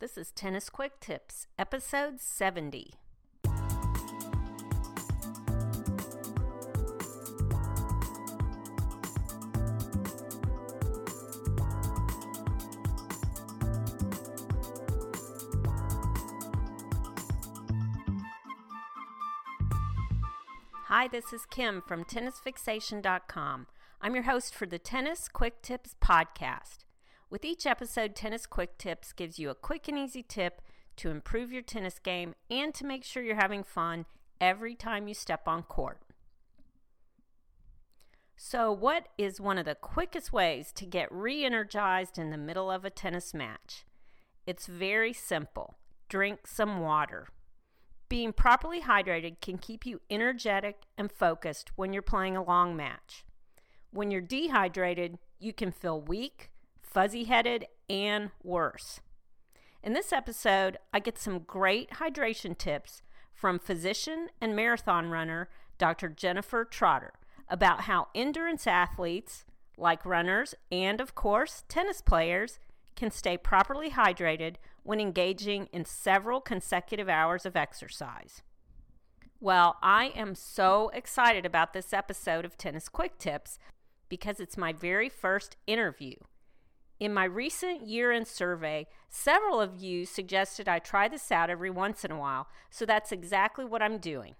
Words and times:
This 0.00 0.16
is 0.16 0.30
Tennis 0.30 0.70
Quick 0.70 1.00
Tips, 1.00 1.48
episode 1.58 2.20
70. 2.20 2.92
Hi, 20.84 21.08
this 21.08 21.32
is 21.32 21.44
Kim 21.46 21.82
from 21.82 22.04
TennisFixation.com. 22.04 23.66
I'm 24.00 24.14
your 24.14 24.22
host 24.22 24.54
for 24.54 24.66
the 24.66 24.78
Tennis 24.78 25.28
Quick 25.28 25.60
Tips 25.60 25.96
podcast. 26.00 26.84
With 27.30 27.44
each 27.44 27.66
episode, 27.66 28.14
Tennis 28.14 28.46
Quick 28.46 28.78
Tips 28.78 29.12
gives 29.12 29.38
you 29.38 29.50
a 29.50 29.54
quick 29.54 29.86
and 29.86 29.98
easy 29.98 30.22
tip 30.22 30.62
to 30.96 31.10
improve 31.10 31.52
your 31.52 31.62
tennis 31.62 31.98
game 31.98 32.34
and 32.50 32.72
to 32.74 32.86
make 32.86 33.04
sure 33.04 33.22
you're 33.22 33.36
having 33.36 33.62
fun 33.62 34.06
every 34.40 34.74
time 34.74 35.08
you 35.08 35.14
step 35.14 35.46
on 35.46 35.62
court. 35.62 36.00
So, 38.34 38.72
what 38.72 39.08
is 39.18 39.40
one 39.40 39.58
of 39.58 39.66
the 39.66 39.74
quickest 39.74 40.32
ways 40.32 40.72
to 40.72 40.86
get 40.86 41.12
re 41.12 41.44
energized 41.44 42.18
in 42.18 42.30
the 42.30 42.38
middle 42.38 42.70
of 42.70 42.84
a 42.84 42.90
tennis 42.90 43.34
match? 43.34 43.84
It's 44.46 44.66
very 44.66 45.12
simple 45.12 45.76
drink 46.08 46.46
some 46.46 46.80
water. 46.80 47.28
Being 48.08 48.32
properly 48.32 48.80
hydrated 48.80 49.42
can 49.42 49.58
keep 49.58 49.84
you 49.84 50.00
energetic 50.08 50.84
and 50.96 51.12
focused 51.12 51.72
when 51.76 51.92
you're 51.92 52.00
playing 52.00 52.38
a 52.38 52.42
long 52.42 52.74
match. 52.74 53.26
When 53.90 54.10
you're 54.10 54.22
dehydrated, 54.22 55.18
you 55.38 55.52
can 55.52 55.70
feel 55.72 56.00
weak, 56.00 56.50
fuzzy 56.88 57.24
headed, 57.24 57.66
and 57.88 58.30
worse. 58.42 59.00
In 59.82 59.92
this 59.92 60.12
episode, 60.12 60.78
I 60.92 60.98
get 60.98 61.18
some 61.18 61.40
great 61.40 61.92
hydration 61.92 62.56
tips 62.56 63.02
from 63.32 63.58
physician 63.58 64.28
and 64.40 64.56
marathon 64.56 65.10
runner 65.10 65.48
Dr. 65.78 66.08
Jennifer 66.08 66.64
Trotter 66.64 67.12
about 67.48 67.82
how 67.82 68.08
endurance 68.14 68.66
athletes, 68.66 69.44
like 69.76 70.04
runners 70.04 70.54
and, 70.72 71.00
of 71.00 71.14
course, 71.14 71.64
tennis 71.68 72.00
players, 72.00 72.58
can 72.96 73.10
stay 73.10 73.36
properly 73.36 73.90
hydrated 73.90 74.56
when 74.82 75.00
engaging 75.00 75.68
in 75.72 75.84
several 75.84 76.40
consecutive 76.40 77.08
hours 77.08 77.46
of 77.46 77.56
exercise. 77.56 78.42
Well, 79.40 79.76
I 79.82 80.06
am 80.16 80.34
so 80.34 80.90
excited 80.92 81.46
about 81.46 81.72
this 81.72 81.92
episode 81.92 82.44
of 82.44 82.58
Tennis 82.58 82.88
Quick 82.88 83.18
Tips 83.18 83.58
because 84.08 84.40
it's 84.40 84.56
my 84.56 84.72
very 84.72 85.08
first 85.08 85.56
interview. 85.68 86.16
In 87.00 87.14
my 87.14 87.24
recent 87.24 87.86
year 87.86 88.10
end 88.10 88.26
survey, 88.26 88.88
several 89.08 89.60
of 89.60 89.76
you 89.76 90.04
suggested 90.04 90.68
I 90.68 90.80
try 90.80 91.06
this 91.06 91.30
out 91.30 91.48
every 91.48 91.70
once 91.70 92.04
in 92.04 92.10
a 92.10 92.18
while, 92.18 92.48
so 92.70 92.84
that's 92.84 93.12
exactly 93.12 93.64
what 93.64 93.82
I'm 93.82 93.98
doing. 93.98 94.34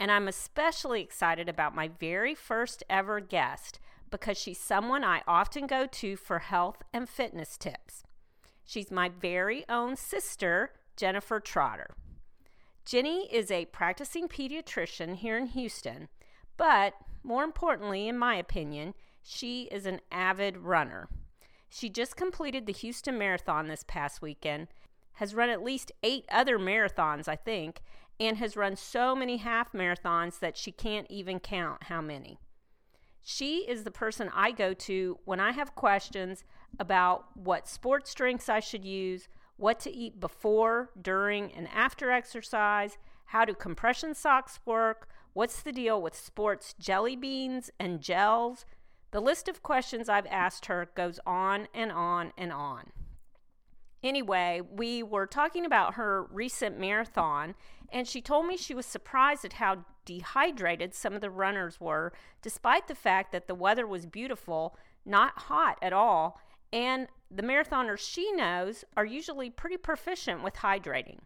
And 0.00 0.10
I'm 0.10 0.26
especially 0.26 1.00
excited 1.00 1.48
about 1.48 1.76
my 1.76 1.88
very 2.00 2.34
first 2.34 2.82
ever 2.90 3.20
guest 3.20 3.78
because 4.10 4.36
she's 4.36 4.58
someone 4.58 5.04
I 5.04 5.22
often 5.28 5.68
go 5.68 5.86
to 5.86 6.16
for 6.16 6.40
health 6.40 6.82
and 6.92 7.08
fitness 7.08 7.56
tips. 7.56 8.02
She's 8.64 8.90
my 8.90 9.08
very 9.08 9.64
own 9.68 9.96
sister, 9.96 10.72
Jennifer 10.96 11.38
Trotter. 11.38 11.94
Jenny 12.84 13.32
is 13.32 13.50
a 13.50 13.66
practicing 13.66 14.26
pediatrician 14.26 15.16
here 15.16 15.38
in 15.38 15.46
Houston, 15.46 16.08
but 16.56 16.94
more 17.22 17.44
importantly, 17.44 18.08
in 18.08 18.18
my 18.18 18.34
opinion, 18.34 18.94
she 19.22 19.68
is 19.70 19.86
an 19.86 20.00
avid 20.10 20.56
runner. 20.56 21.08
She 21.74 21.88
just 21.88 22.16
completed 22.16 22.66
the 22.66 22.72
Houston 22.72 23.16
Marathon 23.16 23.66
this 23.66 23.82
past 23.82 24.20
weekend, 24.20 24.68
has 25.14 25.34
run 25.34 25.48
at 25.48 25.62
least 25.62 25.90
eight 26.02 26.26
other 26.30 26.58
marathons, 26.58 27.28
I 27.28 27.36
think, 27.36 27.80
and 28.20 28.36
has 28.36 28.58
run 28.58 28.76
so 28.76 29.16
many 29.16 29.38
half 29.38 29.72
marathons 29.72 30.38
that 30.40 30.58
she 30.58 30.70
can't 30.70 31.06
even 31.08 31.40
count 31.40 31.84
how 31.84 32.02
many. 32.02 32.38
She 33.22 33.60
is 33.60 33.84
the 33.84 33.90
person 33.90 34.30
I 34.34 34.50
go 34.50 34.74
to 34.74 35.18
when 35.24 35.40
I 35.40 35.52
have 35.52 35.74
questions 35.74 36.44
about 36.78 37.34
what 37.34 37.66
sports 37.66 38.12
drinks 38.12 38.50
I 38.50 38.60
should 38.60 38.84
use, 38.84 39.28
what 39.56 39.80
to 39.80 39.90
eat 39.90 40.20
before, 40.20 40.90
during, 41.00 41.52
and 41.52 41.68
after 41.72 42.10
exercise, 42.10 42.98
how 43.24 43.46
do 43.46 43.54
compression 43.54 44.14
socks 44.14 44.60
work, 44.66 45.08
what's 45.32 45.62
the 45.62 45.72
deal 45.72 46.02
with 46.02 46.14
sports 46.14 46.74
jelly 46.78 47.16
beans 47.16 47.70
and 47.80 48.02
gels, 48.02 48.66
the 49.12 49.20
list 49.20 49.46
of 49.46 49.62
questions 49.62 50.08
I've 50.08 50.26
asked 50.26 50.66
her 50.66 50.88
goes 50.94 51.20
on 51.24 51.68
and 51.74 51.92
on 51.92 52.32
and 52.36 52.50
on. 52.50 52.90
Anyway, 54.02 54.60
we 54.68 55.02
were 55.02 55.26
talking 55.26 55.64
about 55.64 55.94
her 55.94 56.24
recent 56.24 56.78
marathon, 56.78 57.54
and 57.92 58.08
she 58.08 58.20
told 58.20 58.46
me 58.46 58.56
she 58.56 58.74
was 58.74 58.86
surprised 58.86 59.44
at 59.44 59.54
how 59.54 59.84
dehydrated 60.04 60.94
some 60.94 61.12
of 61.12 61.20
the 61.20 61.30
runners 61.30 61.80
were, 61.80 62.12
despite 62.40 62.88
the 62.88 62.94
fact 62.94 63.30
that 63.30 63.46
the 63.46 63.54
weather 63.54 63.86
was 63.86 64.06
beautiful, 64.06 64.76
not 65.04 65.42
hot 65.42 65.78
at 65.80 65.92
all, 65.92 66.40
and 66.72 67.06
the 67.30 67.42
marathoners 67.42 67.98
she 67.98 68.32
knows 68.32 68.84
are 68.96 69.04
usually 69.04 69.50
pretty 69.50 69.76
proficient 69.76 70.42
with 70.42 70.54
hydrating. 70.54 71.18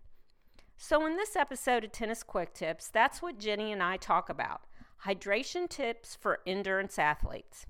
So, 0.77 1.07
in 1.07 1.17
this 1.17 1.37
episode 1.37 1.85
of 1.85 1.93
Tennis 1.93 2.23
Quick 2.23 2.53
Tips, 2.53 2.89
that's 2.89 3.23
what 3.23 3.39
Jenny 3.39 3.73
and 3.73 3.83
I 3.83 3.97
talk 3.97 4.29
about 4.29 4.63
hydration 5.05 5.69
tips 5.69 6.15
for 6.15 6.41
endurance 6.47 6.99
athletes 6.99 7.65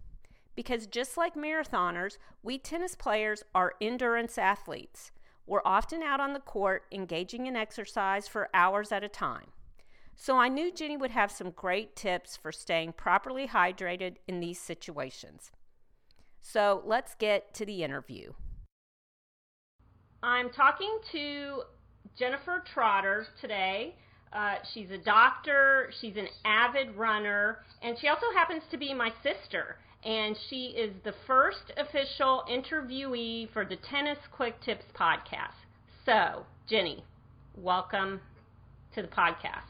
because 0.57 0.87
just 0.87 1.17
like 1.17 1.35
marathoners, 1.35 2.17
we 2.43 2.59
tennis 2.59 2.97
players 2.97 3.45
are 3.55 3.75
endurance 3.81 4.39
athletes. 4.39 5.13
We're 5.47 5.61
often 5.65 6.03
out 6.03 6.19
on 6.19 6.33
the 6.33 6.41
court 6.41 6.85
engaging 6.91 7.47
in 7.47 7.55
exercise 7.55 8.27
for 8.27 8.49
hours 8.53 8.91
at 8.91 9.05
a 9.05 9.09
time. 9.09 9.53
So 10.17 10.39
I 10.39 10.49
knew 10.49 10.73
Jenny 10.73 10.97
would 10.97 11.11
have 11.11 11.31
some 11.31 11.51
great 11.51 11.95
tips 11.95 12.37
for 12.37 12.51
staying 12.51 12.95
properly 12.95 13.47
hydrated 13.47 14.17
in 14.27 14.41
these 14.41 14.59
situations. 14.59 15.53
So 16.41 16.83
let's 16.87 17.15
get 17.15 17.53
to 17.55 17.67
the 17.67 17.85
interview. 17.85 18.33
I'm 20.23 20.51
talking 20.51 20.99
to 21.13 21.63
Jennifer 22.19 22.65
Trotter 22.73 23.27
today. 23.41 23.95
Uh, 24.33 24.57
she's 24.73 24.91
a 24.91 24.99
doctor, 24.99 25.91
she's 26.01 26.17
an 26.17 26.29
avid 26.45 26.97
runner, 26.97 27.59
and 27.83 27.97
she 27.99 28.09
also 28.09 28.27
happens 28.35 28.63
to 28.71 28.77
be 28.77 28.93
my 28.95 29.13
sister 29.23 29.77
and 30.05 30.37
she 30.49 30.67
is 30.67 30.93
the 31.05 31.15
first 31.27 31.73
official 31.77 32.45
interviewee 32.51 33.53
for 33.53 33.65
the 33.65 33.77
Tennis 33.91 34.19
Quick 34.33 34.61
Tips 34.63 34.85
podcast. 34.99 35.57
So, 36.05 36.45
Jenny, 36.69 37.05
welcome 37.57 38.21
to 38.95 39.03
the 39.03 39.09
podcast. 39.09 39.67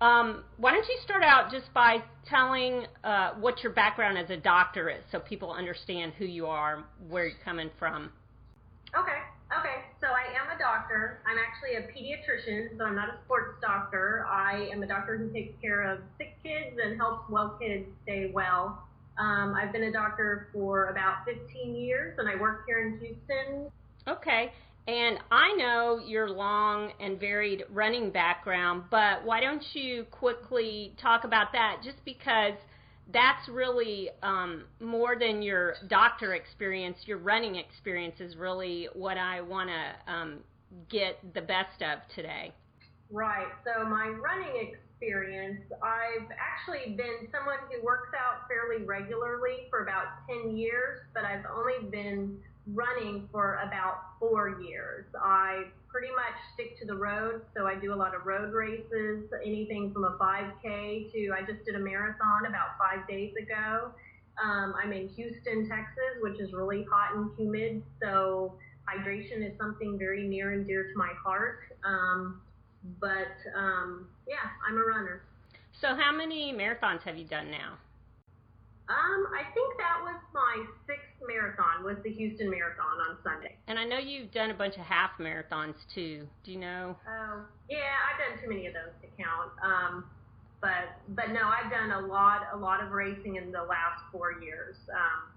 Um, 0.00 0.44
why 0.58 0.72
don't 0.72 0.86
you 0.86 0.98
start 1.04 1.22
out 1.22 1.50
just 1.50 1.72
by 1.72 2.02
telling 2.28 2.86
uh, 3.02 3.32
what 3.40 3.62
your 3.62 3.72
background 3.72 4.18
as 4.18 4.28
a 4.30 4.36
doctor 4.36 4.90
is 4.90 5.02
so 5.10 5.20
people 5.20 5.50
understand 5.50 6.12
who 6.18 6.26
you 6.26 6.46
are, 6.46 6.84
where 7.08 7.26
you're 7.26 7.38
coming 7.44 7.70
from? 7.78 8.10
Okay. 8.96 9.18
Okay, 9.46 9.86
so 10.00 10.08
I 10.08 10.34
am 10.34 10.50
a 10.54 10.58
doctor. 10.58 11.20
I'm 11.24 11.38
actually 11.38 11.76
a 11.78 11.86
pediatrician, 11.86 12.76
so 12.76 12.84
I'm 12.84 12.96
not 12.96 13.08
a 13.08 13.18
sports 13.24 13.54
doctor. 13.62 14.26
I 14.28 14.68
am 14.72 14.82
a 14.82 14.88
doctor 14.88 15.16
who 15.16 15.30
takes 15.32 15.54
care 15.62 15.82
of 15.82 16.00
sick 16.18 16.34
kids 16.42 16.76
and 16.82 16.96
helps 16.98 17.30
well 17.30 17.56
kids 17.60 17.86
stay 18.02 18.32
well. 18.34 18.82
Um, 19.18 19.54
I've 19.54 19.72
been 19.72 19.84
a 19.84 19.92
doctor 19.92 20.48
for 20.52 20.90
about 20.90 21.24
15 21.24 21.74
years, 21.74 22.18
and 22.18 22.28
I 22.28 22.36
work 22.36 22.64
here 22.66 22.86
in 22.86 22.98
Houston. 22.98 23.70
Okay. 24.06 24.52
And 24.88 25.18
I 25.32 25.52
know 25.56 26.00
your 26.06 26.30
long 26.30 26.92
and 27.00 27.18
varied 27.18 27.64
running 27.70 28.10
background, 28.10 28.84
but 28.90 29.24
why 29.24 29.40
don't 29.40 29.64
you 29.72 30.04
quickly 30.12 30.94
talk 31.00 31.24
about 31.24 31.50
that 31.52 31.80
just 31.82 32.04
because 32.04 32.54
that's 33.12 33.48
really 33.48 34.10
um, 34.22 34.64
more 34.80 35.16
than 35.18 35.42
your 35.42 35.74
doctor 35.88 36.34
experience. 36.34 36.98
Your 37.04 37.18
running 37.18 37.56
experience 37.56 38.20
is 38.20 38.36
really 38.36 38.88
what 38.94 39.16
I 39.16 39.40
want 39.40 39.70
to 39.70 40.12
um, 40.12 40.38
get 40.88 41.18
the 41.34 41.40
best 41.40 41.82
of 41.82 41.98
today. 42.14 42.52
Right. 43.10 43.46
So 43.64 43.84
my 43.88 44.08
running 44.08 44.48
experience, 44.48 44.85
I've 45.82 46.28
actually 46.38 46.94
been 46.96 47.28
someone 47.30 47.58
who 47.70 47.84
works 47.84 48.10
out 48.14 48.48
fairly 48.48 48.84
regularly 48.84 49.66
for 49.70 49.82
about 49.82 50.26
10 50.28 50.56
years, 50.56 51.00
but 51.14 51.24
I've 51.24 51.44
only 51.54 51.88
been 51.90 52.38
running 52.72 53.28
for 53.30 53.60
about 53.66 54.18
four 54.18 54.60
years. 54.60 55.04
I 55.22 55.64
pretty 55.88 56.08
much 56.08 56.34
stick 56.54 56.78
to 56.80 56.86
the 56.86 56.94
road, 56.94 57.42
so 57.56 57.66
I 57.66 57.76
do 57.76 57.94
a 57.94 57.96
lot 57.96 58.14
of 58.14 58.26
road 58.26 58.52
races, 58.52 59.24
anything 59.44 59.92
from 59.92 60.04
a 60.04 60.16
5K 60.18 61.12
to 61.12 61.30
I 61.32 61.40
just 61.40 61.64
did 61.64 61.76
a 61.76 61.78
marathon 61.78 62.46
about 62.46 62.76
five 62.78 63.06
days 63.06 63.32
ago. 63.40 63.92
Um, 64.42 64.74
I'm 64.82 64.92
in 64.92 65.08
Houston, 65.08 65.68
Texas, 65.68 66.20
which 66.20 66.40
is 66.40 66.52
really 66.52 66.84
hot 66.90 67.16
and 67.16 67.30
humid, 67.38 67.82
so 68.02 68.54
hydration 68.86 69.46
is 69.46 69.56
something 69.58 69.98
very 69.98 70.26
near 70.26 70.52
and 70.52 70.66
dear 70.66 70.84
to 70.84 70.96
my 70.96 71.12
heart. 71.24 71.60
Um, 71.84 72.40
but 73.00 73.36
um, 73.56 74.08
yeah, 74.28 74.36
I'm 74.68 74.76
a 74.76 74.84
runner. 74.84 75.22
So, 75.80 75.94
how 75.94 76.12
many 76.12 76.52
marathons 76.52 77.02
have 77.02 77.16
you 77.16 77.24
done 77.24 77.50
now? 77.50 77.78
Um, 78.88 79.26
I 79.34 79.42
think 79.52 79.76
that 79.78 79.98
was 80.02 80.14
my 80.32 80.64
sixth 80.86 81.26
marathon. 81.26 81.84
Was 81.84 81.96
the 82.04 82.10
Houston 82.10 82.48
Marathon 82.48 82.86
on 83.10 83.16
Sunday. 83.24 83.56
And 83.66 83.78
I 83.78 83.84
know 83.84 83.98
you've 83.98 84.30
done 84.30 84.50
a 84.50 84.54
bunch 84.54 84.76
of 84.76 84.82
half 84.82 85.10
marathons 85.18 85.74
too. 85.92 86.26
Do 86.44 86.52
you 86.52 86.58
know? 86.58 86.96
Oh, 87.08 87.42
yeah, 87.68 87.78
I've 88.06 88.18
done 88.18 88.42
too 88.42 88.48
many 88.48 88.66
of 88.68 88.74
those 88.74 88.92
to 89.02 89.08
count. 89.20 89.50
Um, 89.62 90.04
but 90.60 90.96
but 91.08 91.30
no, 91.30 91.42
I've 91.42 91.70
done 91.70 91.90
a 91.90 92.06
lot 92.06 92.42
a 92.52 92.56
lot 92.56 92.82
of 92.82 92.92
racing 92.92 93.36
in 93.36 93.50
the 93.50 93.62
last 93.62 94.02
four 94.12 94.40
years. 94.40 94.76
Um, 94.90 95.32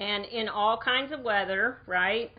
and 0.00 0.24
in 0.26 0.48
all 0.48 0.78
kinds 0.78 1.12
of 1.12 1.20
weather, 1.20 1.78
right? 1.86 2.30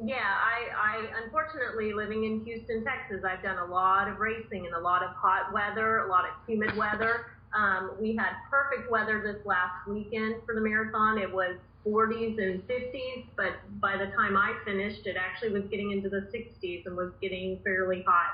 Yeah, 0.00 0.16
I, 0.16 0.70
I 0.74 1.22
unfortunately 1.24 1.92
living 1.92 2.24
in 2.24 2.44
Houston, 2.44 2.84
Texas, 2.84 3.22
I've 3.28 3.42
done 3.42 3.58
a 3.58 3.66
lot 3.66 4.08
of 4.08 4.18
racing 4.18 4.64
in 4.64 4.72
a 4.72 4.80
lot 4.80 5.02
of 5.02 5.10
hot 5.10 5.52
weather, 5.52 5.98
a 5.98 6.08
lot 6.08 6.24
of 6.24 6.30
humid 6.46 6.76
weather. 6.76 7.26
Um, 7.54 7.92
we 8.00 8.16
had 8.16 8.30
perfect 8.50 8.90
weather 8.90 9.20
this 9.22 9.44
last 9.44 9.86
weekend 9.86 10.36
for 10.46 10.54
the 10.54 10.60
marathon. 10.60 11.18
It 11.18 11.30
was 11.30 11.56
40s 11.86 12.38
and 12.38 12.66
50s, 12.66 13.26
but 13.36 13.52
by 13.80 13.96
the 13.96 14.06
time 14.16 14.36
I 14.36 14.56
finished, 14.64 15.06
it 15.06 15.16
actually 15.16 15.50
was 15.50 15.64
getting 15.70 15.90
into 15.90 16.08
the 16.08 16.28
60s 16.34 16.86
and 16.86 16.96
was 16.96 17.12
getting 17.20 17.58
fairly 17.62 18.02
hot. 18.06 18.30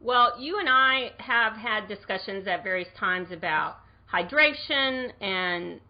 Well, 0.00 0.40
you 0.40 0.58
and 0.58 0.68
I 0.68 1.12
have 1.18 1.54
had 1.54 1.88
discussions 1.88 2.46
at 2.46 2.64
various 2.64 2.88
times 2.98 3.30
about 3.30 3.78
hydration 4.12 5.12
and 5.20 5.80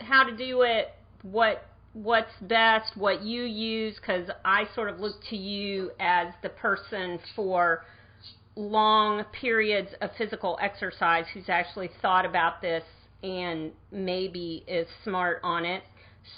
how 0.00 0.24
to 0.24 0.36
do 0.36 0.62
it, 0.62 0.94
what 1.22 1.64
what's 2.02 2.32
best, 2.42 2.94
what 2.94 3.22
you 3.22 3.44
use, 3.44 3.96
because 3.96 4.28
I 4.44 4.64
sort 4.74 4.90
of 4.90 5.00
look 5.00 5.14
to 5.30 5.36
you 5.36 5.92
as 5.98 6.28
the 6.42 6.50
person 6.50 7.18
for 7.34 7.84
long 8.54 9.24
periods 9.40 9.88
of 10.02 10.10
physical 10.18 10.58
exercise 10.60 11.24
who's 11.32 11.48
actually 11.48 11.90
thought 12.02 12.26
about 12.26 12.60
this 12.60 12.82
and 13.22 13.72
maybe 13.90 14.62
is 14.68 14.86
smart 15.04 15.40
on 15.42 15.64
it. 15.64 15.82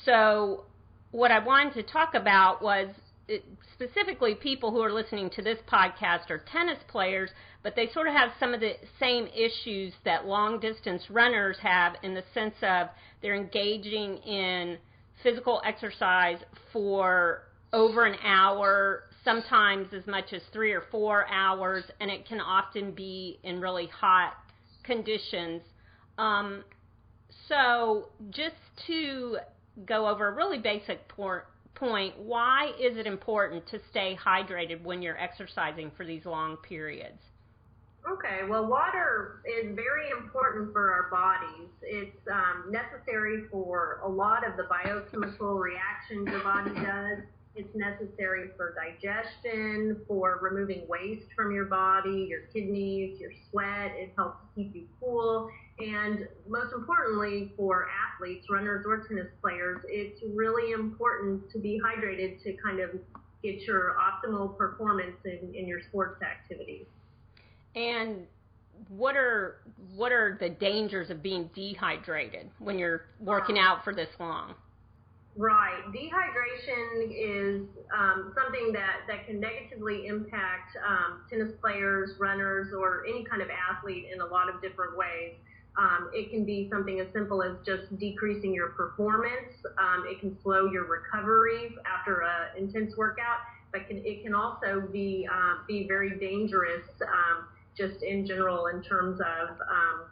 So, 0.05 0.65
what 1.11 1.33
I 1.33 1.41
wanted 1.41 1.75
to 1.75 1.83
talk 1.83 2.15
about 2.15 2.63
was 2.63 2.89
it, 3.27 3.45
specifically 3.75 4.37
people 4.37 4.71
who 4.71 4.81
are 4.81 4.93
listening 4.93 5.29
to 5.31 5.43
this 5.43 5.59
podcast 5.71 6.31
are 6.31 6.43
tennis 6.53 6.79
players, 6.87 7.31
but 7.65 7.75
they 7.75 7.89
sort 7.93 8.07
of 8.07 8.15
have 8.15 8.31
some 8.39 8.55
of 8.55 8.61
the 8.61 8.75
same 9.01 9.27
issues 9.35 9.93
that 10.05 10.25
long 10.25 10.61
distance 10.61 11.03
runners 11.11 11.57
have 11.63 11.95
in 12.05 12.15
the 12.15 12.25
sense 12.33 12.55
of 12.63 12.89
they're 13.23 13.35
engaging 13.35 14.19
in 14.19 14.79
physical 15.23 15.61
exercise 15.65 16.39
for 16.73 17.43
over 17.73 18.07
an 18.07 18.17
hour, 18.25 19.05
sometimes 19.25 19.89
as 19.93 20.07
much 20.07 20.33
as 20.33 20.43
three 20.53 20.73
or 20.73 20.85
four 20.91 21.27
hours, 21.29 21.85
and 22.01 22.11
it 22.11 22.27
can 22.27 22.41
often 22.41 22.93
be 22.93 23.39
in 23.43 23.61
really 23.61 23.87
hot 23.89 24.35
conditions. 24.85 25.63
Um, 26.17 26.65
so, 27.49 28.09
just 28.31 28.57
to 28.87 29.39
go 29.87 30.09
over 30.09 30.29
a 30.29 30.35
really 30.35 30.59
basic 30.59 31.07
por- 31.09 31.47
point, 31.75 32.19
why 32.19 32.73
is 32.81 32.97
it 32.97 33.07
important 33.07 33.67
to 33.69 33.79
stay 33.91 34.19
hydrated 34.23 34.83
when 34.83 35.03
you're 35.03 35.19
exercising 35.19 35.91
for 35.97 36.05
these 36.05 36.25
long 36.25 36.57
periods? 36.57 37.21
Okay, 38.11 38.41
well, 38.49 38.67
water 38.67 39.43
is 39.45 39.75
very 39.75 40.09
important 40.11 40.73
for 40.73 40.91
our 40.91 41.11
bodies. 41.11 41.69
It's 41.83 42.27
um, 42.33 42.73
necessary 42.73 43.45
for 43.51 44.01
a 44.03 44.09
lot 44.09 44.49
of 44.49 44.57
the 44.57 44.65
biochemical 44.65 45.59
reactions 45.59 46.27
your 46.27 46.43
body 46.43 46.71
does. 46.71 47.19
It's 47.55 47.75
necessary 47.75 48.49
for 48.57 48.75
digestion, 48.75 50.01
for 50.07 50.39
removing 50.41 50.87
waste 50.89 51.27
from 51.37 51.53
your 51.53 51.67
body, 51.67 52.27
your 52.31 52.43
kidneys, 52.55 53.21
your 53.21 53.33
sweat. 53.51 53.93
It 53.97 54.13
helps 54.17 54.39
keep 54.55 54.75
you 54.75 54.87
cool. 55.01 55.51
And 55.79 56.29
most 56.49 56.73
importantly, 56.73 57.53
for 57.59 57.89
athletes, 57.91 58.47
runners, 58.49 58.87
or 58.87 59.07
tennis 59.07 59.29
players, 59.43 59.85
it's 59.87 60.23
really 60.35 60.73
important 60.73 61.51
to 61.51 61.59
be 61.59 61.79
hydrated 61.85 62.43
to 62.45 62.57
kind 62.65 62.81
of 62.81 62.91
get 63.43 63.67
your 63.67 63.97
optimal 64.01 64.57
performance 64.57 65.17
in, 65.27 65.53
in 65.55 65.69
your 65.69 65.83
sports 65.83 66.23
activities. 66.23 66.87
And 67.79 68.27
what 68.89 69.17
are 69.17 69.61
what 69.95 70.11
are 70.11 70.37
the 70.41 70.49
dangers 70.49 71.11
of 71.11 71.23
being 71.23 71.49
dehydrated 71.55 72.51
when 72.59 72.79
you're 72.79 73.03
working 73.21 73.59
out 73.59 73.85
for 73.85 73.95
this 73.95 74.09
long? 74.19 74.55
Right. 75.37 75.85
Dehydration 75.95 77.13
is 77.13 77.63
um, 77.97 78.35
something 78.35 78.73
that, 78.73 79.07
that 79.07 79.25
can 79.25 79.39
negatively 79.39 80.09
impact 80.09 80.77
um, 80.85 81.21
tennis 81.31 81.53
players, 81.61 82.11
runners, 82.19 82.75
or 82.77 83.07
any 83.07 83.25
kind 83.25 83.41
of 83.41 83.49
athlete 83.49 84.07
in 84.13 84.21
a 84.21 84.27
lot 84.27 84.53
of 84.53 84.61
different 84.61 84.97
ways. 84.97 85.35
Um, 85.79 86.11
it 86.13 86.31
can 86.31 86.45
be 86.45 86.69
something 86.73 86.99
as 86.99 87.07
simple 87.13 87.41
as 87.41 87.53
just 87.65 87.97
decreasing 88.01 88.53
your 88.53 88.71
performance. 88.71 89.55
Um, 89.79 90.07
it 90.09 90.19
can 90.19 90.37
slow 90.43 90.67
your 90.73 90.87
recovery 90.87 91.77
after 91.87 92.23
an 92.23 92.59
intense 92.59 92.97
workout, 92.97 93.39
but 93.71 93.87
can, 93.87 94.03
it 94.05 94.25
can 94.25 94.35
also 94.35 94.89
be 94.93 95.29
uh, 95.33 95.59
be 95.69 95.87
very 95.87 96.19
dangerous 96.19 96.83
um, 97.03 97.47
just 97.79 98.03
in 98.03 98.27
general 98.27 98.67
in 98.67 98.83
terms 98.83 99.21
of, 99.21 99.49
um, 99.51 100.11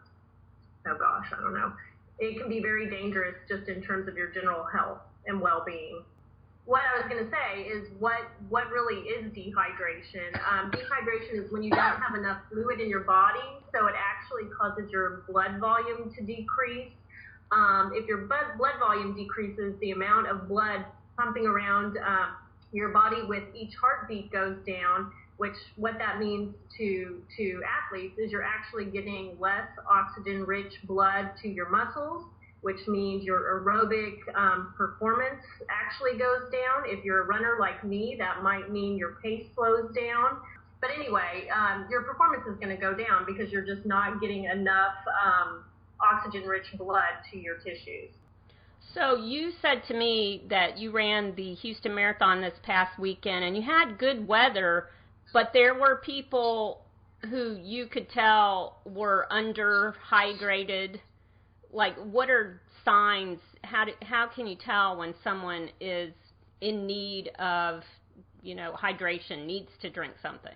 oh 0.86 0.96
gosh, 0.98 1.26
I 1.36 1.42
don't 1.42 1.54
know. 1.54 1.72
It 2.18 2.38
can 2.38 2.48
be 2.48 2.60
very 2.60 2.88
dangerous 2.88 3.34
just 3.48 3.68
in 3.68 3.82
terms 3.82 4.08
of 4.08 4.16
your 4.16 4.30
general 4.30 4.64
health 4.64 5.00
and 5.26 5.40
well-being. 5.40 6.02
What 6.64 6.82
I 6.82 6.98
was 6.98 7.06
going 7.08 7.22
to 7.24 7.30
say 7.30 7.62
is 7.62 7.86
what 8.00 8.26
what 8.48 8.70
really 8.70 9.06
is 9.06 9.30
dehydration. 9.32 10.34
Um, 10.50 10.72
dehydration 10.72 11.44
is 11.44 11.52
when 11.52 11.62
you 11.62 11.70
don't 11.70 12.00
have 12.00 12.16
enough 12.18 12.38
fluid 12.50 12.80
in 12.80 12.88
your 12.88 13.04
body, 13.04 13.46
so 13.72 13.86
it 13.86 13.94
actually 13.94 14.50
causes 14.50 14.90
your 14.90 15.22
blood 15.28 15.60
volume 15.60 16.12
to 16.16 16.24
decrease. 16.24 16.90
Um, 17.52 17.92
if 17.94 18.08
your 18.08 18.26
blood 18.26 18.58
blood 18.58 18.74
volume 18.80 19.14
decreases, 19.14 19.74
the 19.80 19.92
amount 19.92 20.26
of 20.26 20.48
blood 20.48 20.84
pumping 21.16 21.46
around 21.46 21.98
uh, 21.98 22.30
your 22.72 22.88
body 22.88 23.22
with 23.28 23.44
each 23.54 23.74
heartbeat 23.80 24.32
goes 24.32 24.56
down, 24.66 25.12
which 25.36 25.54
what 25.76 25.94
that 25.98 26.18
means 26.18 26.54
to 26.78 27.22
to 27.36 27.60
athletes 27.64 28.18
is 28.18 28.30
you're 28.30 28.44
actually 28.44 28.86
getting 28.86 29.36
less 29.38 29.68
oxygen 29.90 30.44
rich 30.44 30.72
blood 30.86 31.30
to 31.42 31.48
your 31.48 31.68
muscles 31.68 32.24
which 32.62 32.88
means 32.88 33.22
your 33.22 33.60
aerobic 33.60 34.16
um, 34.34 34.74
performance 34.76 35.40
actually 35.70 36.18
goes 36.18 36.50
down. 36.50 36.82
If 36.84 37.04
you're 37.04 37.22
a 37.22 37.26
runner 37.26 37.58
like 37.60 37.84
me 37.84 38.16
that 38.18 38.42
might 38.42 38.72
mean 38.72 38.96
your 38.96 39.18
pace 39.22 39.44
slows 39.54 39.94
down. 39.94 40.38
But 40.80 40.90
anyway 40.98 41.48
um, 41.54 41.86
your 41.90 42.02
performance 42.02 42.42
is 42.50 42.56
going 42.56 42.74
to 42.74 42.80
go 42.80 42.92
down 42.92 43.24
because 43.26 43.52
you're 43.52 43.64
just 43.64 43.86
not 43.86 44.20
getting 44.20 44.44
enough 44.44 44.94
um, 45.24 45.64
oxygen 46.00 46.48
rich 46.48 46.66
blood 46.76 47.22
to 47.30 47.38
your 47.38 47.56
tissues. 47.58 48.10
So 48.94 49.16
you 49.16 49.52
said 49.60 49.82
to 49.88 49.94
me 49.94 50.44
that 50.48 50.78
you 50.78 50.90
ran 50.90 51.34
the 51.34 51.54
Houston 51.54 51.94
Marathon 51.94 52.40
this 52.40 52.54
past 52.62 52.98
weekend 52.98 53.44
and 53.44 53.56
you 53.56 53.62
had 53.62 53.98
good 53.98 54.26
weather 54.26 54.86
but 55.32 55.50
there 55.52 55.74
were 55.74 55.96
people 56.04 56.82
who 57.30 57.58
you 57.62 57.86
could 57.86 58.08
tell 58.10 58.78
were 58.84 59.26
under 59.30 59.94
underhydrated. 60.10 61.00
Like, 61.72 61.96
what 61.96 62.30
are 62.30 62.60
signs? 62.84 63.38
How 63.62 63.84
do, 63.84 63.92
how 64.02 64.28
can 64.34 64.46
you 64.46 64.56
tell 64.56 64.96
when 64.96 65.14
someone 65.24 65.68
is 65.80 66.12
in 66.60 66.86
need 66.86 67.30
of, 67.38 67.82
you 68.42 68.54
know, 68.54 68.74
hydration, 68.80 69.46
needs 69.46 69.68
to 69.82 69.90
drink 69.90 70.14
something? 70.22 70.54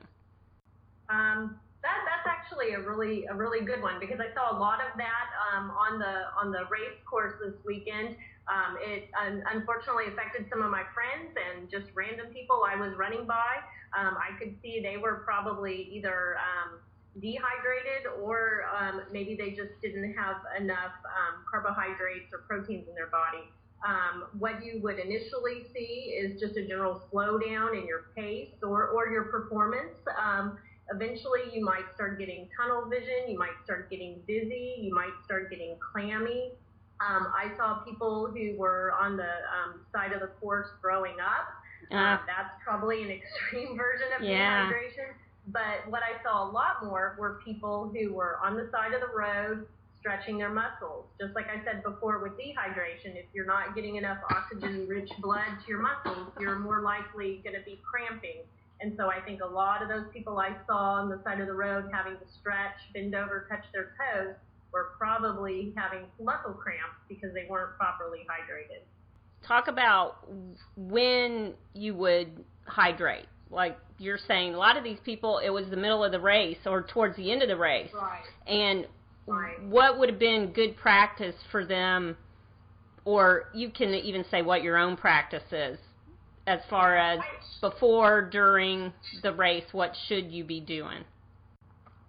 Um, 1.09 1.59
that 1.83 2.05
that's 2.05 2.29
actually 2.29 2.75
a 2.75 2.81
really 2.81 3.25
a 3.27 3.35
really 3.35 3.65
good 3.65 3.83
one 3.83 3.99
because 3.99 4.21
I 4.21 4.33
saw 4.35 4.57
a 4.57 4.59
lot 4.59 4.81
of 4.85 4.97
that 4.97 5.27
um, 5.49 5.71
on 5.73 5.99
the 5.99 6.29
on 6.39 6.53
the 6.53 6.69
race 6.71 6.97
course 7.09 7.35
this 7.43 7.57
weekend. 7.65 8.17
Um, 8.51 8.77
it 8.83 9.09
un- 9.15 9.43
unfortunately 9.53 10.13
affected 10.13 10.47
some 10.51 10.63
of 10.63 10.71
my 10.71 10.83
friends 10.93 11.33
just 11.71 11.87
random 11.95 12.27
people 12.33 12.63
I 12.67 12.77
was 12.77 12.97
running 12.97 13.27
by 13.27 13.63
um, 13.97 14.17
I 14.17 14.39
could 14.39 14.55
see 14.63 14.81
they 14.83 14.97
were 14.97 15.23
probably 15.25 15.89
either 15.93 16.37
um, 16.39 16.79
dehydrated 17.21 18.07
or 18.23 18.65
um, 18.79 19.03
maybe 19.13 19.35
they 19.35 19.51
just 19.51 19.73
didn't 19.83 20.15
have 20.15 20.37
enough 20.59 20.95
um, 21.05 21.43
carbohydrates 21.51 22.33
or 22.33 22.41
proteins 22.47 22.89
in 22.89 22.95
their 22.95 23.09
body. 23.09 23.51
Um, 23.87 24.27
what 24.39 24.65
you 24.65 24.81
would 24.83 24.99
initially 24.99 25.67
see 25.75 26.15
is 26.21 26.39
just 26.39 26.57
a 26.57 26.67
general 26.67 27.03
slowdown 27.13 27.81
in 27.81 27.87
your 27.87 28.13
pace 28.15 28.55
or, 28.63 28.89
or 28.89 29.09
your 29.11 29.25
performance. 29.25 29.97
Um, 30.23 30.59
eventually, 30.95 31.41
you 31.53 31.65
might 31.65 31.93
start 31.95 32.19
getting 32.19 32.49
tunnel 32.57 32.89
vision, 32.89 33.29
you 33.29 33.39
might 33.39 33.57
start 33.65 33.91
getting 33.91 34.21
dizzy, 34.29 34.77
you 34.81 34.95
might 34.95 35.15
start 35.25 35.51
getting 35.51 35.77
clammy. 35.93 36.53
Um, 37.01 37.33
I 37.35 37.57
saw 37.57 37.79
people 37.79 38.31
who 38.31 38.59
were 38.59 38.93
on 39.01 39.17
the 39.17 39.23
um, 39.25 39.81
side 39.91 40.13
of 40.13 40.21
the 40.21 40.27
course 40.27 40.69
throwing 40.83 41.17
up. 41.19 41.49
Uh, 41.91 42.19
that's 42.27 42.55
probably 42.65 43.03
an 43.03 43.11
extreme 43.19 43.77
version 43.77 44.09
of 44.17 44.25
yeah. 44.25 44.67
dehydration. 44.67 45.13
But 45.49 45.91
what 45.91 46.03
I 46.03 46.23
saw 46.23 46.49
a 46.49 46.51
lot 46.51 46.85
more 46.85 47.17
were 47.19 47.41
people 47.45 47.91
who 47.93 48.13
were 48.13 48.39
on 48.45 48.57
the 48.57 48.69
side 48.71 48.93
of 48.93 49.01
the 49.01 49.17
road 49.17 49.67
stretching 49.99 50.39
their 50.39 50.53
muscles. 50.53 51.05
Just 51.21 51.35
like 51.35 51.47
I 51.47 51.63
said 51.65 51.83
before 51.83 52.19
with 52.23 52.33
dehydration, 52.33 53.17
if 53.17 53.27
you're 53.35 53.47
not 53.47 53.75
getting 53.75 53.97
enough 53.97 54.19
oxygen 54.31 54.87
rich 54.89 55.11
blood 55.21 55.45
to 55.63 55.69
your 55.69 55.83
muscles, 55.83 56.29
you're 56.41 56.59
more 56.59 56.81
likely 56.81 57.41
going 57.45 57.55
to 57.55 57.65
be 57.65 57.79
cramping. 57.85 58.41
And 58.81 58.95
so 58.97 59.11
I 59.11 59.21
think 59.21 59.43
a 59.43 59.47
lot 59.47 59.83
of 59.83 59.89
those 59.89 60.07
people 60.13 60.39
I 60.39 60.57
saw 60.67 60.95
on 60.95 61.11
the 61.11 61.21
side 61.23 61.41
of 61.41 61.47
the 61.47 61.53
road 61.53 61.91
having 61.93 62.15
to 62.15 62.27
stretch, 62.41 62.81
bend 62.95 63.15
over, 63.15 63.47
touch 63.51 63.65
their 63.75 63.93
toes, 64.01 64.35
were 64.73 64.93
probably 64.97 65.75
having 65.77 66.07
muscle 66.23 66.55
cramps 66.55 66.97
because 67.09 67.35
they 67.35 67.47
weren't 67.51 67.77
properly 67.77 68.21
hydrated. 68.25 68.81
Talk 69.47 69.69
about 69.69 70.17
when 70.77 71.55
you 71.75 71.95
would 71.95 72.45
hydrate. 72.67 73.27
Like 73.51 73.79
you're 73.99 74.19
saying, 74.29 74.55
a 74.55 74.59
lot 74.59 74.77
of 74.77 74.85
these 74.85 74.99
people, 75.05 75.39
it 75.39 75.51
was 75.51 75.67
the 75.71 75.77
middle 75.77 76.05
of 76.05 76.13
the 76.13 76.21
race 76.21 76.59
or 76.67 76.83
towards 76.83 77.17
the 77.17 77.33
end 77.33 77.43
of 77.43 77.49
the 77.49 77.57
race. 77.57 77.91
Right. 77.93 78.23
And 78.47 78.87
Right. 79.27 79.61
what 79.63 79.99
would 79.99 80.09
have 80.09 80.19
been 80.19 80.53
good 80.53 80.77
practice 80.77 81.37
for 81.51 81.65
them, 81.65 82.17
or 83.05 83.49
you 83.55 83.71
can 83.71 83.95
even 83.95 84.25
say 84.31 84.43
what 84.43 84.63
your 84.63 84.77
own 84.77 84.97
practice 84.97 85.53
is, 85.53 85.79
as 86.47 86.61
far 86.69 86.97
as 86.97 87.21
before, 87.61 88.23
during 88.23 88.93
the 89.23 89.33
race, 89.33 89.65
what 89.73 89.95
should 90.09 90.33
you 90.33 90.43
be 90.43 90.61
doing? 90.61 91.05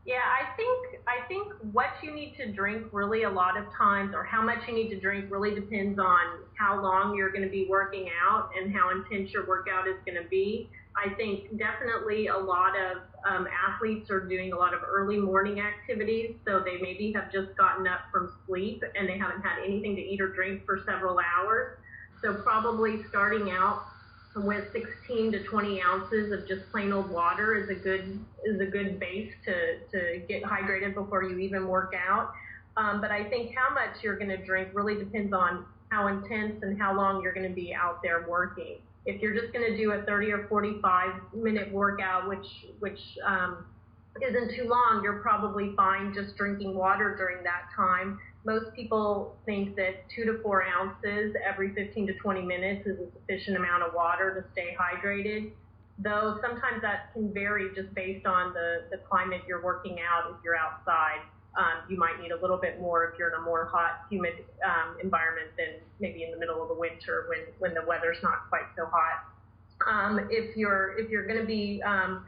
Yeah, 0.03 0.15
I 0.25 0.55
think 0.57 1.01
I 1.07 1.27
think 1.27 1.53
what 1.71 1.89
you 2.01 2.11
need 2.13 2.33
to 2.37 2.51
drink 2.51 2.87
really 2.91 3.23
a 3.23 3.29
lot 3.29 3.55
of 3.55 3.65
times, 3.77 4.15
or 4.15 4.23
how 4.23 4.41
much 4.41 4.67
you 4.67 4.73
need 4.73 4.89
to 4.89 4.99
drink, 4.99 5.25
really 5.29 5.53
depends 5.53 5.99
on 5.99 6.41
how 6.57 6.81
long 6.81 7.15
you're 7.15 7.31
going 7.31 7.43
to 7.43 7.49
be 7.51 7.67
working 7.69 8.09
out 8.27 8.49
and 8.57 8.73
how 8.73 8.89
intense 8.89 9.31
your 9.31 9.47
workout 9.47 9.87
is 9.87 9.97
going 10.05 10.21
to 10.21 10.27
be. 10.27 10.69
I 10.97 11.13
think 11.13 11.55
definitely 11.57 12.27
a 12.27 12.37
lot 12.37 12.73
of 12.75 12.97
um, 13.29 13.47
athletes 13.47 14.09
are 14.09 14.19
doing 14.27 14.53
a 14.53 14.57
lot 14.57 14.73
of 14.73 14.81
early 14.83 15.17
morning 15.17 15.61
activities, 15.61 16.35
so 16.45 16.61
they 16.65 16.81
maybe 16.81 17.13
have 17.15 17.31
just 17.31 17.55
gotten 17.55 17.85
up 17.87 18.01
from 18.11 18.33
sleep 18.47 18.83
and 18.95 19.07
they 19.07 19.19
haven't 19.19 19.41
had 19.41 19.63
anything 19.63 19.95
to 19.95 20.01
eat 20.01 20.19
or 20.19 20.29
drink 20.33 20.65
for 20.65 20.81
several 20.83 21.19
hours. 21.19 21.77
So 22.23 22.33
probably 22.33 23.03
starting 23.09 23.51
out 23.51 23.83
with 24.35 24.71
16 24.71 25.31
to 25.33 25.43
20 25.43 25.81
ounces 25.81 26.31
of 26.31 26.47
just 26.47 26.69
plain 26.71 26.93
old 26.93 27.09
water 27.09 27.55
is 27.55 27.69
a 27.69 27.75
good 27.75 28.19
is 28.45 28.59
a 28.61 28.65
good 28.65 28.99
base 28.99 29.31
to 29.45 29.79
to 29.91 30.19
get 30.27 30.43
hydrated 30.43 30.93
before 30.93 31.23
you 31.23 31.37
even 31.39 31.67
work 31.67 31.93
out. 31.95 32.33
Um, 32.77 33.01
but 33.01 33.11
I 33.11 33.25
think 33.29 33.53
how 33.55 33.73
much 33.73 34.01
you're 34.01 34.17
going 34.17 34.29
to 34.29 34.37
drink 34.37 34.69
really 34.73 34.95
depends 34.95 35.33
on 35.33 35.65
how 35.89 36.07
intense 36.07 36.63
and 36.63 36.81
how 36.81 36.95
long 36.95 37.21
you're 37.21 37.33
going 37.33 37.47
to 37.47 37.53
be 37.53 37.73
out 37.73 38.01
there 38.01 38.25
working. 38.27 38.77
If 39.05 39.21
you're 39.21 39.33
just 39.33 39.51
going 39.51 39.69
to 39.69 39.75
do 39.75 39.91
a 39.91 40.03
30 40.03 40.31
or 40.31 40.47
45 40.47 41.33
minute 41.33 41.71
workout, 41.71 42.29
which 42.29 42.47
which 42.79 42.99
um, 43.25 43.65
isn't 44.21 44.55
too 44.55 44.67
long, 44.69 45.01
you're 45.03 45.19
probably 45.19 45.73
fine 45.75 46.13
just 46.13 46.37
drinking 46.37 46.75
water 46.75 47.15
during 47.17 47.43
that 47.43 47.63
time. 47.75 48.19
Most 48.43 48.73
people 48.75 49.35
think 49.45 49.75
that 49.75 50.09
two 50.09 50.25
to 50.25 50.41
four 50.41 50.63
ounces 50.63 51.35
every 51.47 51.73
15 51.75 52.07
to 52.07 52.13
20 52.13 52.41
minutes 52.41 52.87
is 52.87 52.97
a 52.99 53.11
sufficient 53.13 53.57
amount 53.57 53.83
of 53.83 53.93
water 53.93 54.33
to 54.33 54.51
stay 54.53 54.75
hydrated. 54.79 55.51
Though 55.99 56.39
sometimes 56.41 56.81
that 56.81 57.13
can 57.13 57.31
vary 57.31 57.69
just 57.75 57.93
based 57.93 58.25
on 58.25 58.53
the, 58.53 58.85
the 58.89 58.97
climate 58.97 59.41
you're 59.47 59.63
working 59.63 59.97
out. 60.01 60.31
If 60.31 60.43
you're 60.43 60.57
outside, 60.57 61.21
um, 61.55 61.83
you 61.89 61.97
might 61.97 62.19
need 62.19 62.31
a 62.31 62.41
little 62.41 62.57
bit 62.57 62.79
more 62.81 63.11
if 63.11 63.19
you're 63.19 63.27
in 63.27 63.35
a 63.35 63.41
more 63.41 63.65
hot, 63.65 64.05
humid 64.09 64.33
um, 64.65 64.97
environment 65.03 65.49
than 65.57 65.81
maybe 65.99 66.23
in 66.23 66.31
the 66.31 66.37
middle 66.37 66.61
of 66.61 66.69
the 66.69 66.73
winter 66.73 67.25
when, 67.29 67.39
when 67.59 67.73
the 67.75 67.87
weather's 67.87 68.17
not 68.23 68.49
quite 68.49 68.65
so 68.75 68.87
hot. 68.87 69.25
Um, 69.87 70.27
if 70.31 70.55
you're 70.55 70.97
if 70.97 71.09
you're 71.09 71.27
going 71.27 71.39
to 71.39 71.45
be 71.45 71.81
um, 71.83 72.25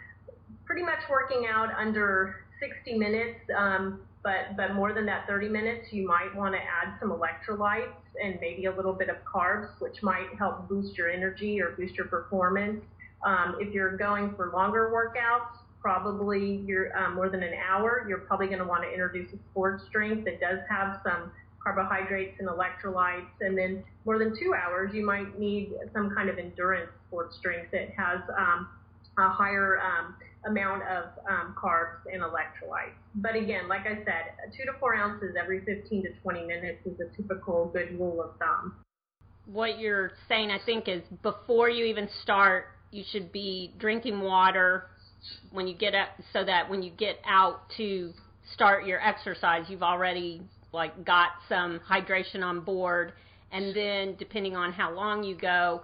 pretty 0.65 0.84
much 0.84 1.00
working 1.10 1.48
out 1.48 1.70
under 1.77 2.46
60 2.60 2.98
minutes, 2.98 3.39
um, 3.58 4.01
but 4.24 4.56
but 4.56 4.74
more 4.74 4.94
than 4.94 5.06
that 5.08 5.27
30 5.27 5.50
minutes, 5.50 5.88
you 5.92 6.08
might 6.08 6.34
want 6.36 6.56
to 6.56 6.60
add 6.60 6.98
some 7.00 7.12
electrolytes 7.12 7.92
and 8.24 8.38
maybe 8.39 8.65
a 8.65 8.75
little 8.75 8.94
bit 8.94 9.10
of 9.10 9.18
carbs, 9.25 9.70
which 9.80 10.01
might 10.01 10.27
help 10.38 10.68
boost 10.70 10.98
your 10.98 11.10
energy 11.10 11.62
or 11.62 11.72
boost 11.72 11.96
your 11.96 12.08
performance. 12.08 12.82
Um, 13.25 13.58
if 13.60 13.74
you're 13.74 13.96
going 13.98 14.34
for 14.36 14.51
longer 14.51 14.92
workouts, 14.94 15.58
probably 15.82 16.63
you're 16.65 16.98
um, 16.98 17.15
more 17.15 17.30
than 17.30 17.44
an 17.44 17.53
hour, 17.53 18.06
you're 18.08 18.20
probably 18.20 18.48
going 18.48 18.60
to 18.60 18.65
want 18.65 18.84
to 18.84 18.92
introduce 18.92 19.32
a 19.34 19.38
sports 19.51 19.84
drink 19.92 20.24
that 20.25 20.39
does 20.39 20.60
have 20.70 21.01
some 21.03 21.32
carbohydrates 21.62 22.36
and 22.39 22.48
electrolytes. 22.48 23.27
And 23.42 23.58
then 23.58 23.84
more 24.06 24.18
than 24.18 24.38
two 24.38 24.53
hours, 24.53 24.92
you 24.94 25.06
might 25.06 25.39
need 25.39 25.74
some 25.94 26.13
kind 26.15 26.30
of 26.30 26.38
endurance 26.38 26.89
sports 27.08 27.38
drink 27.42 27.70
that 27.72 27.89
has 27.92 28.20
um, 28.38 28.68
a 29.17 29.29
higher 29.29 29.79
um, 29.79 30.15
amount 30.46 30.84
of 30.84 31.05
um, 31.29 31.55
carbs 31.62 32.00
and 32.12 32.22
electrolytes. 32.22 32.98
But 33.15 33.36
again, 33.36 33.67
like 33.67 33.82
I 33.82 33.96
said, 34.03 34.51
two 34.58 34.65
to 34.65 34.77
four 34.79 34.96
ounces 34.96 35.36
every 35.39 35.63
15 35.63 36.03
to 36.03 36.10
20 36.22 36.46
minutes 36.46 36.86
is 36.86 37.00
a 37.00 37.15
typical 37.15 37.70
good 37.74 37.98
rule 38.00 38.22
of 38.22 38.38
thumb. 38.38 38.75
What 39.46 39.79
you're 39.79 40.12
saying, 40.27 40.51
I 40.51 40.60
think, 40.65 40.88
is 40.88 41.01
before 41.22 41.70
you 41.70 41.86
even 41.86 42.08
start, 42.24 42.65
you 42.91 43.03
should 43.12 43.32
be 43.32 43.74
drinking 43.77 44.22
water 44.22 44.86
when 45.51 45.67
you 45.67 45.75
get 45.75 45.96
up, 45.96 46.10
so 46.32 46.43
that 46.43 46.70
when 46.70 46.82
you 46.82 46.91
get 46.91 47.17
out 47.25 47.62
to 47.77 48.12
start 48.53 48.86
your 48.86 49.01
exercise, 49.01 49.63
you've 49.70 49.84
already 49.84 50.41
like 50.74 51.05
got 51.05 51.29
some 51.48 51.79
hydration 51.89 52.43
on 52.43 52.62
board. 52.62 53.13
And 53.51 53.75
then, 53.75 54.15
depending 54.17 54.55
on 54.55 54.74
how 54.74 54.93
long 54.93 55.24
you 55.24 55.38
go, 55.38 55.82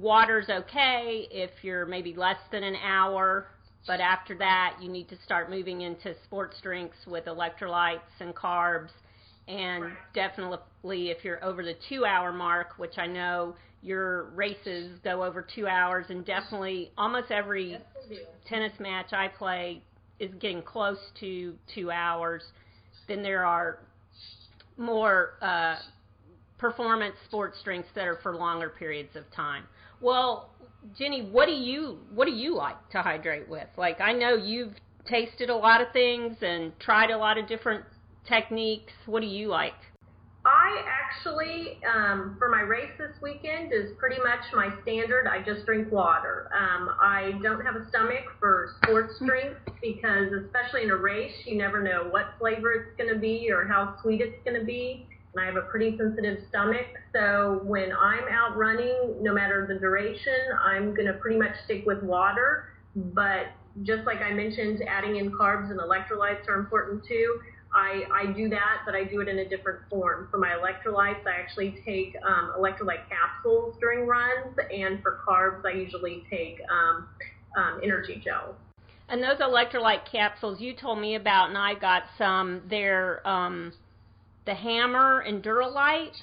water's 0.00 0.48
okay 0.48 1.26
if 1.30 1.50
you're 1.62 1.86
maybe 1.86 2.14
less 2.14 2.38
than 2.50 2.62
an 2.62 2.76
hour 2.76 3.48
but 3.88 4.00
after 4.00 4.36
that, 4.36 4.76
you 4.82 4.90
need 4.90 5.08
to 5.08 5.16
start 5.24 5.50
moving 5.50 5.80
into 5.80 6.14
sports 6.24 6.60
drinks 6.62 6.98
with 7.06 7.24
electrolytes 7.24 8.00
and 8.20 8.34
carbs. 8.34 8.90
And 9.48 9.82
Right. 9.84 9.92
definitely, 10.14 11.10
if 11.10 11.24
you're 11.24 11.42
over 11.42 11.64
the 11.64 11.74
two 11.88 12.04
hour 12.04 12.30
mark, 12.30 12.78
which 12.78 12.98
I 12.98 13.06
know 13.06 13.56
your 13.82 14.24
races 14.34 14.98
go 15.02 15.24
over 15.24 15.40
two 15.40 15.66
hours, 15.66 16.04
and 16.10 16.24
definitely 16.24 16.92
almost 16.98 17.30
every 17.30 17.80
Yes, 18.10 18.20
tennis 18.46 18.78
match 18.78 19.14
I 19.14 19.28
play 19.28 19.82
is 20.20 20.34
getting 20.34 20.62
close 20.62 20.98
to 21.20 21.56
two 21.74 21.90
hours, 21.90 22.42
then 23.06 23.22
there 23.22 23.46
are 23.46 23.78
more 24.76 25.30
uh, 25.40 25.76
performance 26.58 27.14
sports 27.24 27.56
drinks 27.64 27.88
that 27.94 28.06
are 28.06 28.16
for 28.22 28.36
longer 28.36 28.68
periods 28.68 29.16
of 29.16 29.24
time. 29.34 29.64
Well, 30.00 30.50
Jenny, 30.96 31.22
what 31.22 31.46
do 31.46 31.52
you 31.52 31.98
what 32.14 32.26
do 32.26 32.32
you 32.32 32.54
like 32.54 32.90
to 32.90 33.02
hydrate 33.02 33.48
with? 33.48 33.68
Like 33.76 34.00
I 34.00 34.12
know 34.12 34.34
you've 34.34 34.74
tasted 35.06 35.50
a 35.50 35.56
lot 35.56 35.80
of 35.80 35.88
things 35.92 36.36
and 36.42 36.78
tried 36.78 37.10
a 37.10 37.18
lot 37.18 37.38
of 37.38 37.48
different 37.48 37.84
techniques. 38.26 38.92
What 39.06 39.20
do 39.20 39.26
you 39.26 39.48
like? 39.48 39.74
I 40.44 40.82
actually, 40.86 41.78
um, 41.84 42.36
for 42.38 42.48
my 42.48 42.60
race 42.60 42.90
this 42.96 43.20
weekend, 43.20 43.72
is 43.72 43.90
pretty 43.98 44.16
much 44.18 44.40
my 44.54 44.70
standard. 44.82 45.26
I 45.26 45.42
just 45.42 45.66
drink 45.66 45.92
water. 45.92 46.48
Um, 46.54 46.90
I 47.02 47.32
don't 47.42 47.60
have 47.60 47.76
a 47.76 47.86
stomach 47.88 48.24
for 48.38 48.76
sports 48.82 49.14
drinks 49.26 49.60
because, 49.82 50.32
especially 50.32 50.84
in 50.84 50.90
a 50.90 50.96
race, 50.96 51.34
you 51.44 51.58
never 51.58 51.82
know 51.82 52.08
what 52.10 52.34
flavor 52.38 52.72
it's 52.72 52.96
going 52.96 53.12
to 53.12 53.20
be 53.20 53.50
or 53.50 53.66
how 53.66 53.96
sweet 54.00 54.22
it's 54.22 54.42
going 54.44 54.58
to 54.58 54.64
be. 54.64 55.06
I 55.36 55.44
have 55.44 55.56
a 55.56 55.62
pretty 55.62 55.96
sensitive 55.96 56.38
stomach. 56.48 56.86
So 57.12 57.60
when 57.64 57.92
I'm 57.92 58.24
out 58.30 58.56
running, 58.56 59.16
no 59.20 59.32
matter 59.32 59.66
the 59.68 59.78
duration, 59.78 60.32
I'm 60.64 60.94
going 60.94 61.06
to 61.06 61.14
pretty 61.14 61.38
much 61.38 61.52
stick 61.64 61.84
with 61.86 62.02
water. 62.02 62.70
But 62.96 63.48
just 63.82 64.04
like 64.04 64.20
I 64.20 64.32
mentioned, 64.32 64.82
adding 64.88 65.16
in 65.16 65.30
carbs 65.30 65.70
and 65.70 65.78
electrolytes 65.78 66.48
are 66.48 66.58
important 66.58 67.04
too. 67.04 67.40
I, 67.74 68.04
I 68.12 68.32
do 68.32 68.48
that, 68.48 68.78
but 68.86 68.94
I 68.94 69.04
do 69.04 69.20
it 69.20 69.28
in 69.28 69.40
a 69.40 69.48
different 69.48 69.80
form. 69.90 70.28
For 70.30 70.38
my 70.38 70.50
electrolytes, 70.50 71.26
I 71.26 71.38
actually 71.38 71.82
take 71.84 72.16
um, 72.26 72.54
electrolyte 72.58 73.08
capsules 73.08 73.76
during 73.78 74.06
runs, 74.06 74.56
and 74.74 75.02
for 75.02 75.20
carbs, 75.28 75.66
I 75.66 75.76
usually 75.76 76.24
take 76.30 76.60
um, 76.70 77.08
um, 77.56 77.80
energy 77.82 78.22
gels. 78.24 78.54
And 79.10 79.22
those 79.22 79.38
electrolyte 79.38 80.10
capsules 80.10 80.60
you 80.60 80.74
told 80.74 80.98
me 80.98 81.14
about, 81.14 81.50
and 81.50 81.58
I 81.58 81.74
got 81.74 82.04
some. 82.16 82.62
They're 82.68 83.26
um, 83.28 83.72
the 84.48 84.54
Hammer 84.54 85.22
Endurolyte. 85.28 86.16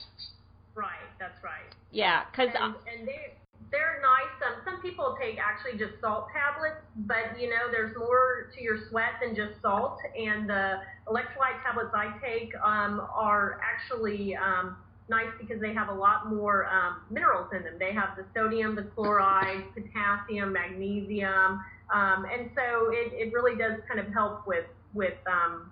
Right, 0.74 1.06
that's 1.20 1.44
right. 1.44 1.70
Yeah, 1.92 2.24
because 2.32 2.50
And, 2.60 2.74
and 2.92 3.08
they 3.08 3.34
they're 3.72 4.02
nice. 4.02 4.34
Um, 4.42 4.62
some 4.66 4.82
people 4.82 5.16
take 5.22 5.38
actually 5.38 5.78
just 5.78 6.02
salt 6.02 6.28
tablets, 6.34 6.82
but 7.06 7.40
you 7.40 7.50
know 7.50 7.70
there's 7.70 7.96
more 7.96 8.50
to 8.56 8.64
your 8.64 8.80
sweat 8.90 9.22
than 9.22 9.36
just 9.36 9.62
salt. 9.62 10.00
And 10.18 10.50
the 10.50 10.82
electrolyte 11.08 11.62
tablets 11.64 11.94
I 11.94 12.18
take 12.20 12.52
um, 12.64 13.06
are 13.14 13.62
actually 13.62 14.36
um, 14.36 14.76
nice 15.08 15.30
because 15.40 15.62
they 15.62 15.74
have 15.76 15.90
a 15.90 15.94
lot 15.94 16.28
more 16.28 16.66
um, 16.66 17.02
minerals 17.12 17.50
in 17.56 17.64
them. 17.64 17.76
They 17.78 17.94
have 17.94 18.18
the 18.18 18.26
sodium, 18.34 18.76
the 18.76 18.90
chloride, 18.96 19.66
potassium, 19.76 20.52
magnesium, 20.52 21.62
um, 21.94 22.26
and 22.26 22.50
so 22.56 22.90
it, 22.90 23.14
it 23.14 23.34
really 23.34 23.56
does 23.56 23.80
kind 23.88 24.00
of 24.00 24.12
help 24.14 24.48
with 24.48 24.66
with 24.96 25.18
um, 25.28 25.72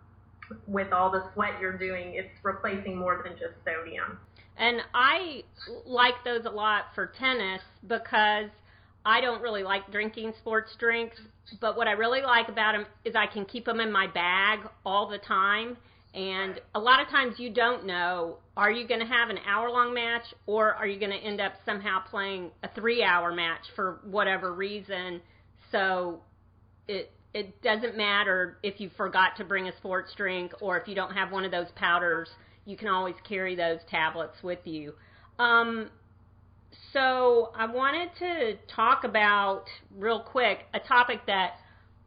with 0.67 0.91
all 0.91 1.11
the 1.11 1.23
sweat 1.33 1.53
you're 1.61 1.77
doing. 1.77 2.13
It's 2.15 2.33
replacing 2.43 2.97
more 2.97 3.21
than 3.23 3.33
just 3.33 3.53
sodium. 3.65 4.19
And 4.57 4.81
I 4.93 5.43
like 5.85 6.15
those 6.23 6.45
a 6.45 6.49
lot 6.49 6.85
for 6.93 7.07
tennis 7.17 7.61
because 7.87 8.49
I 9.05 9.21
don't 9.21 9.41
really 9.41 9.63
like 9.63 9.91
drinking 9.91 10.33
sports 10.39 10.75
drinks. 10.77 11.17
But 11.59 11.75
what 11.75 11.87
I 11.87 11.91
really 11.91 12.21
like 12.21 12.49
about 12.49 12.73
them 12.73 12.85
is 13.03 13.15
I 13.15 13.27
can 13.27 13.45
keep 13.45 13.65
them 13.65 13.79
in 13.79 13.91
my 13.91 14.07
bag 14.07 14.59
all 14.85 15.09
the 15.09 15.17
time. 15.17 15.77
And 16.13 16.59
a 16.75 16.79
lot 16.79 17.01
of 17.01 17.07
times 17.07 17.35
you 17.39 17.51
don't 17.51 17.85
know 17.85 18.37
are 18.55 18.71
you 18.71 18.87
going 18.87 18.99
to 18.99 19.05
have 19.05 19.29
an 19.29 19.39
hour 19.47 19.71
long 19.71 19.95
match 19.95 20.25
or 20.45 20.75
are 20.75 20.85
you 20.85 20.99
going 20.99 21.11
to 21.11 21.17
end 21.17 21.41
up 21.41 21.53
somehow 21.65 22.01
playing 22.07 22.51
a 22.61 22.69
three 22.75 23.03
hour 23.03 23.33
match 23.33 23.65
for 23.75 23.99
whatever 24.03 24.53
reason. 24.53 25.21
So 25.71 26.21
it 26.87 27.11
it 27.33 27.61
doesn't 27.61 27.97
matter 27.97 28.57
if 28.61 28.79
you 28.79 28.89
forgot 28.95 29.35
to 29.37 29.43
bring 29.43 29.67
a 29.67 29.75
sports 29.77 30.13
drink 30.15 30.51
or 30.61 30.79
if 30.79 30.87
you 30.87 30.95
don't 30.95 31.13
have 31.13 31.31
one 31.31 31.45
of 31.45 31.51
those 31.51 31.67
powders. 31.75 32.29
You 32.65 32.77
can 32.77 32.87
always 32.87 33.15
carry 33.27 33.55
those 33.55 33.79
tablets 33.89 34.43
with 34.43 34.59
you. 34.65 34.93
Um, 35.39 35.89
so 36.91 37.51
I 37.55 37.65
wanted 37.65 38.09
to 38.19 38.57
talk 38.73 39.03
about 39.03 39.65
real 39.95 40.21
quick 40.21 40.59
a 40.73 40.79
topic 40.79 41.21
that 41.27 41.53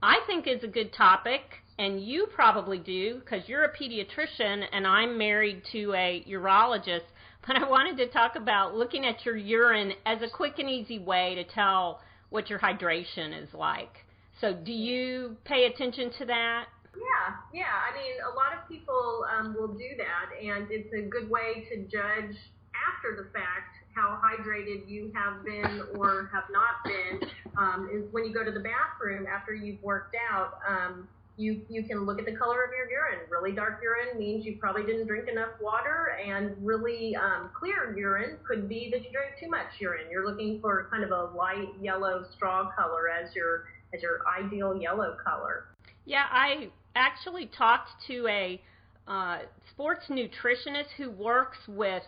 I 0.02 0.20
think 0.26 0.46
is 0.46 0.62
a 0.62 0.68
good 0.68 0.92
topic, 0.92 1.40
and 1.78 2.02
you 2.02 2.28
probably 2.34 2.78
do 2.78 3.20
because 3.20 3.48
you're 3.48 3.64
a 3.64 3.76
pediatrician 3.76 4.64
and 4.72 4.86
I'm 4.86 5.18
married 5.18 5.62
to 5.72 5.92
a 5.94 6.24
urologist. 6.28 7.04
But 7.46 7.56
I 7.56 7.68
wanted 7.68 7.96
to 7.98 8.08
talk 8.08 8.36
about 8.36 8.74
looking 8.74 9.06
at 9.06 9.24
your 9.24 9.36
urine 9.36 9.92
as 10.04 10.22
a 10.22 10.28
quick 10.28 10.58
and 10.58 10.70
easy 10.70 10.98
way 10.98 11.34
to 11.36 11.44
tell 11.44 12.00
what 12.30 12.50
your 12.50 12.58
hydration 12.58 13.40
is 13.40 13.52
like. 13.54 14.05
So, 14.40 14.52
do 14.52 14.72
you 14.72 15.36
pay 15.44 15.66
attention 15.66 16.10
to 16.18 16.26
that? 16.26 16.66
Yeah, 16.94 17.36
yeah. 17.52 17.72
I 17.88 17.96
mean, 17.96 18.14
a 18.20 18.34
lot 18.34 18.52
of 18.56 18.68
people 18.68 19.24
um, 19.34 19.54
will 19.54 19.68
do 19.72 19.96
that, 19.96 20.36
and 20.42 20.66
it's 20.70 20.92
a 20.92 21.02
good 21.02 21.30
way 21.30 21.66
to 21.70 21.82
judge 21.84 22.36
after 22.76 23.16
the 23.16 23.30
fact 23.32 23.76
how 23.94 24.20
hydrated 24.20 24.86
you 24.86 25.10
have 25.14 25.42
been 25.44 25.82
or 25.94 26.30
have 26.32 26.44
not 26.50 26.84
been. 26.84 27.30
Um, 27.56 27.88
is 27.90 28.12
when 28.12 28.26
you 28.26 28.34
go 28.34 28.44
to 28.44 28.50
the 28.50 28.60
bathroom 28.60 29.26
after 29.26 29.54
you've 29.54 29.82
worked 29.82 30.14
out. 30.30 30.58
Um, 30.68 31.08
you 31.38 31.60
you 31.68 31.82
can 31.82 32.06
look 32.06 32.18
at 32.18 32.24
the 32.24 32.32
color 32.32 32.64
of 32.64 32.70
your 32.72 32.90
urine. 32.90 33.28
Really 33.30 33.52
dark 33.52 33.80
urine 33.82 34.18
means 34.18 34.46
you 34.46 34.56
probably 34.58 34.84
didn't 34.84 35.06
drink 35.06 35.28
enough 35.28 35.50
water, 35.60 36.16
and 36.24 36.54
really 36.64 37.14
um, 37.16 37.50
clear 37.52 37.94
urine 37.96 38.38
could 38.46 38.68
be 38.68 38.88
that 38.90 39.04
you 39.04 39.10
drank 39.12 39.38
too 39.38 39.48
much 39.48 39.66
urine. 39.78 40.06
You're 40.10 40.26
looking 40.26 40.60
for 40.60 40.88
kind 40.90 41.04
of 41.04 41.10
a 41.10 41.36
light 41.36 41.68
yellow 41.80 42.24
straw 42.34 42.70
color 42.74 43.10
as 43.10 43.34
your 43.34 43.64
as 43.94 44.02
your 44.02 44.20
ideal 44.38 44.76
yellow 44.80 45.16
color. 45.22 45.66
Yeah, 46.04 46.24
I 46.30 46.68
actually 46.94 47.50
talked 47.56 47.90
to 48.06 48.26
a 48.28 48.60
uh, 49.08 49.38
sports 49.70 50.06
nutritionist 50.08 50.90
who 50.96 51.10
works 51.10 51.58
with 51.68 52.02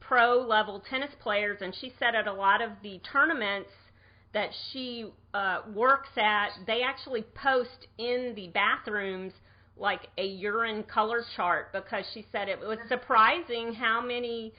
pro 0.00 0.40
level 0.40 0.82
tennis 0.88 1.12
players, 1.22 1.58
and 1.60 1.74
she 1.74 1.92
said 1.98 2.14
at 2.14 2.26
a 2.26 2.32
lot 2.32 2.60
of 2.60 2.70
the 2.82 3.00
tournaments 3.10 3.70
that 4.34 4.50
she 4.72 5.10
uh, 5.34 5.60
works 5.74 6.08
at, 6.16 6.50
they 6.66 6.82
actually 6.82 7.24
post 7.34 7.86
in 7.98 8.32
the 8.34 8.48
bathrooms 8.48 9.32
like 9.76 10.08
a 10.18 10.24
urine 10.24 10.82
color 10.84 11.24
chart 11.36 11.72
because 11.72 12.04
she 12.12 12.26
said 12.32 12.48
it 12.48 12.58
was 12.58 12.78
surprising 12.88 13.72
how 13.72 14.00
many 14.00 14.52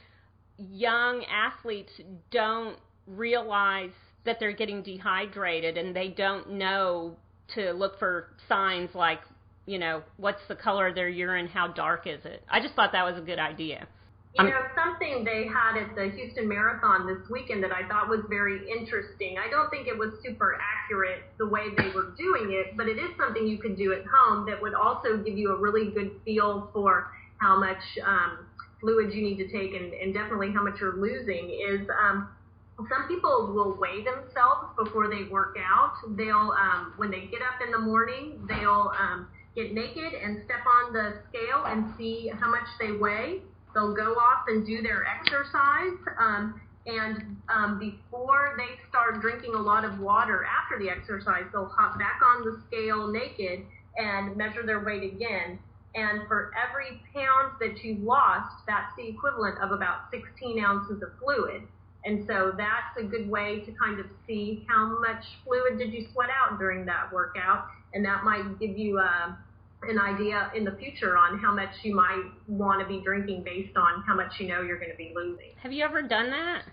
young 0.57 1.23
athletes 1.25 1.91
don't 2.31 2.77
realize 3.07 3.91
that 4.25 4.39
they're 4.39 4.53
getting 4.53 4.81
dehydrated 4.81 5.77
and 5.77 5.95
they 5.95 6.09
don't 6.09 6.51
know 6.51 7.15
to 7.55 7.71
look 7.71 7.99
for 7.99 8.29
signs 8.47 8.89
like, 8.93 9.19
you 9.65 9.77
know, 9.77 10.01
what's 10.17 10.41
the 10.47 10.55
color 10.55 10.87
of 10.87 10.95
their 10.95 11.09
urine, 11.09 11.47
how 11.47 11.67
dark 11.67 12.07
is 12.07 12.23
it. 12.25 12.43
I 12.49 12.59
just 12.61 12.73
thought 12.75 12.91
that 12.93 13.03
was 13.03 13.17
a 13.17 13.25
good 13.25 13.39
idea. 13.39 13.87
You 14.35 14.45
know, 14.45 14.61
something 14.73 15.23
they 15.23 15.45
had 15.45 15.77
at 15.77 15.93
the 15.95 16.09
Houston 16.09 16.47
Marathon 16.47 17.05
this 17.05 17.29
weekend 17.29 17.63
that 17.63 17.71
I 17.71 17.87
thought 17.87 18.09
was 18.09 18.21
very 18.29 18.67
interesting. 18.67 19.35
I 19.37 19.47
don't 19.47 19.69
think 19.69 19.87
it 19.87 19.95
was 19.95 20.09
super 20.25 20.57
accurate 20.57 21.21
the 21.37 21.47
way 21.47 21.69
they 21.77 21.89
were 21.93 22.15
doing 22.17 22.49
it, 22.51 22.75
but 22.75 22.87
it 22.87 22.97
is 22.97 23.11
something 23.15 23.45
you 23.45 23.59
could 23.59 23.77
do 23.77 23.93
at 23.93 24.01
home 24.09 24.47
that 24.47 24.59
would 24.59 24.73
also 24.73 25.17
give 25.17 25.37
you 25.37 25.51
a 25.51 25.59
really 25.59 25.91
good 25.91 26.13
feel 26.25 26.71
for 26.73 27.11
how 27.37 27.59
much 27.59 27.83
um, 28.07 28.39
fluid 28.81 29.13
you 29.13 29.21
need 29.21 29.37
to 29.37 29.47
take 29.47 29.75
and, 29.79 29.93
and 29.93 30.15
definitely 30.15 30.51
how 30.51 30.63
much 30.63 30.81
you're 30.81 30.97
losing. 30.97 31.51
Is 31.51 31.87
um, 32.01 32.29
some 32.77 33.07
people 33.07 33.51
will 33.53 33.77
weigh 33.79 34.03
themselves 34.03 34.73
before 34.77 35.07
they 35.07 35.23
work 35.29 35.55
out. 35.59 35.93
They'll, 36.15 36.53
um, 36.57 36.93
when 36.97 37.11
they 37.11 37.27
get 37.27 37.41
up 37.41 37.61
in 37.65 37.71
the 37.71 37.79
morning, 37.79 38.45
they'll 38.47 38.91
um, 38.99 39.27
get 39.55 39.73
naked 39.73 40.13
and 40.13 40.41
step 40.45 40.65
on 40.65 40.93
the 40.93 41.21
scale 41.29 41.65
and 41.65 41.93
see 41.97 42.31
how 42.39 42.49
much 42.49 42.67
they 42.79 42.91
weigh 42.91 43.41
They'll 43.73 43.93
go 43.93 44.13
off 44.13 44.45
and 44.47 44.65
do 44.65 44.81
their 44.81 45.05
exercise. 45.05 45.97
Um, 46.19 46.61
and 46.85 47.37
um, 47.49 47.79
before 47.79 48.55
they 48.57 48.77
start 48.89 49.21
drinking 49.21 49.55
a 49.55 49.61
lot 49.61 49.85
of 49.85 49.99
water 49.99 50.45
after 50.45 50.77
the 50.77 50.89
exercise, 50.89 51.43
they'll 51.51 51.71
hop 51.75 51.97
back 51.97 52.21
on 52.23 52.43
the 52.43 52.61
scale 52.67 53.07
naked 53.07 53.65
and 53.97 54.35
measure 54.37 54.65
their 54.65 54.83
weight 54.83 55.03
again. 55.03 55.59
And 55.95 56.27
for 56.27 56.51
every 56.57 57.01
pound 57.13 57.53
that 57.59 57.83
you've 57.83 58.01
lost, 58.01 58.65
that's 58.67 58.91
the 58.97 59.07
equivalent 59.07 59.59
of 59.59 59.71
about 59.71 60.09
16 60.11 60.63
ounces 60.63 61.01
of 61.01 61.09
fluid. 61.19 61.63
And 62.05 62.25
so 62.27 62.51
that's 62.57 62.97
a 62.99 63.03
good 63.03 63.29
way 63.29 63.61
to 63.65 63.71
kind 63.71 63.99
of 63.99 64.05
see 64.27 64.65
how 64.67 64.99
much 64.99 65.23
fluid 65.45 65.77
did 65.77 65.93
you 65.93 66.05
sweat 66.13 66.29
out 66.29 66.59
during 66.59 66.85
that 66.85 67.11
workout. 67.13 67.67
And 67.93 68.03
that 68.05 68.23
might 68.23 68.59
give 68.59 68.77
you 68.77 68.99
a, 68.99 69.37
an 69.83 69.99
idea 69.99 70.51
in 70.55 70.65
the 70.65 70.73
future 70.73 71.17
on 71.17 71.39
how 71.39 71.53
much 71.53 71.69
you 71.83 71.95
might 71.95 72.23
want 72.47 72.81
to 72.81 72.87
be 72.87 73.01
drinking 73.03 73.43
based 73.43 73.77
on 73.77 74.03
how 74.05 74.15
much 74.15 74.33
you 74.39 74.47
know 74.47 74.61
you're 74.61 74.79
going 74.79 74.91
to 74.91 74.97
be 74.97 75.13
losing. 75.15 75.51
Have 75.61 75.71
you 75.71 75.83
ever 75.83 76.01
done 76.01 76.29
that? 76.31 76.63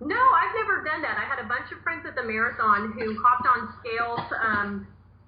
No, 0.00 0.16
I've 0.16 0.54
never 0.56 0.82
done 0.82 1.02
that. 1.02 1.18
I 1.18 1.28
had 1.28 1.44
a 1.44 1.46
bunch 1.46 1.70
of 1.76 1.82
friends 1.82 2.06
at 2.08 2.16
the 2.16 2.22
marathon 2.22 2.92
who 2.92 3.20
hopped 3.22 3.46
on 3.46 3.68
scales 3.80 4.20
um, 4.42 4.86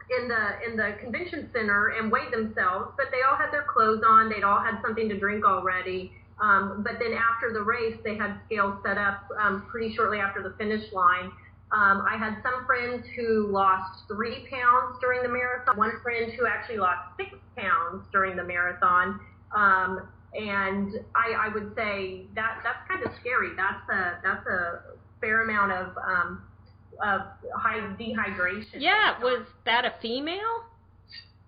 in 0.09 0.29
the 0.29 0.45
in 0.67 0.77
the 0.77 0.97
convention 0.99 1.51
center 1.53 1.89
and 1.89 2.11
weighed 2.11 2.33
themselves, 2.33 2.93
but 2.97 3.07
they 3.13 3.21
all 3.21 3.37
had 3.37 3.53
their 3.53 3.65
clothes 3.69 4.03
on. 4.07 4.31
They'd 4.31 4.45
all 4.45 4.61
had 4.61 4.81
something 4.81 5.11
to 5.11 5.19
drink 5.19 5.45
already. 5.45 6.13
Um, 6.43 6.83
but 6.83 6.99
then 6.99 7.13
after 7.15 7.53
the 7.53 7.63
race, 7.63 7.97
they 8.05 8.17
had 8.17 8.37
scales 8.47 8.77
set 8.85 8.99
up 8.99 9.23
um, 9.41 9.65
pretty 9.71 9.95
shortly 9.95 10.19
after 10.19 10.43
the 10.43 10.55
finish 10.59 10.93
line 10.93 11.31
um, 11.73 12.05
I 12.07 12.19
had 12.19 12.37
some 12.43 12.67
friends 12.67 13.07
who 13.17 13.49
lost 13.51 14.05
three 14.07 14.47
pounds 14.51 14.99
during 15.01 15.23
the 15.23 15.29
marathon. 15.29 15.77
One 15.79 15.93
friend 16.03 16.31
who 16.33 16.47
actually 16.47 16.77
lost 16.77 17.17
six 17.17 17.31
pounds 17.57 18.05
during 18.13 18.37
the 18.37 18.45
marathon. 18.45 19.19
Um, 19.57 20.07
and 20.35 20.93
I, 21.17 21.49
I 21.49 21.49
would 21.49 21.75
say 21.75 22.27
that 22.35 22.61
that's 22.63 22.87
kind 22.89 23.03
of 23.05 23.13
scary. 23.21 23.57
That's 23.57 23.89
a 23.89 24.21
that's 24.23 24.47
a 24.47 24.81
fair 25.21 25.49
amount 25.49 25.73
of 25.73 25.97
um, 25.97 26.43
of 27.03 27.21
high 27.57 27.81
dehydration. 27.97 28.77
Yeah, 28.81 29.19
was 29.23 29.47
that 29.65 29.87
a 29.87 29.95
female? 30.03 30.69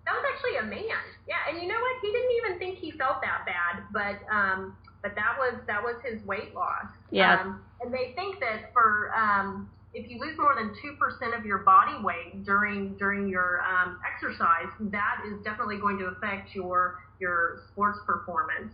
That 0.05 0.13
was 0.13 0.25
actually 0.33 0.57
a 0.57 0.63
man. 0.63 1.05
Yeah, 1.27 1.37
and 1.49 1.61
you 1.61 1.67
know 1.67 1.79
what? 1.79 2.01
He 2.01 2.11
didn't 2.11 2.31
even 2.43 2.59
think 2.59 2.79
he 2.79 2.91
felt 2.97 3.21
that 3.21 3.45
bad, 3.45 3.83
but 3.93 4.21
um, 4.33 4.75
but 5.05 5.13
that 5.13 5.37
was 5.37 5.53
that 5.67 5.83
was 5.83 5.95
his 6.03 6.25
weight 6.25 6.55
loss. 6.55 6.87
Yeah. 7.11 7.41
Um, 7.41 7.61
and 7.79 7.93
they 7.93 8.13
think 8.15 8.39
that 8.39 8.73
for 8.73 9.13
um, 9.15 9.69
if 9.93 10.09
you 10.09 10.19
lose 10.19 10.35
more 10.35 10.55
than 10.55 10.73
two 10.81 10.95
percent 10.99 11.35
of 11.35 11.45
your 11.45 11.59
body 11.59 11.93
weight 12.01 12.43
during 12.43 12.97
during 12.97 13.29
your 13.29 13.61
um, 13.61 13.99
exercise, 14.03 14.65
that 14.91 15.17
is 15.27 15.43
definitely 15.43 15.77
going 15.77 15.99
to 15.99 16.05
affect 16.05 16.55
your 16.55 17.03
your 17.19 17.61
sports 17.71 17.99
performance. 18.07 18.73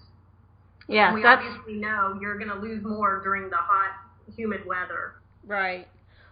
Yeah, 0.87 1.07
and 1.07 1.15
we 1.15 1.21
that's... 1.21 1.43
obviously 1.43 1.73
know 1.73 2.17
you're 2.21 2.37
going 2.37 2.49
to 2.49 2.59
lose 2.59 2.81
more 2.81 3.19
during 3.21 3.49
the 3.49 3.57
hot, 3.57 3.91
humid 4.33 4.65
weather. 4.65 5.15
Right. 5.45 5.85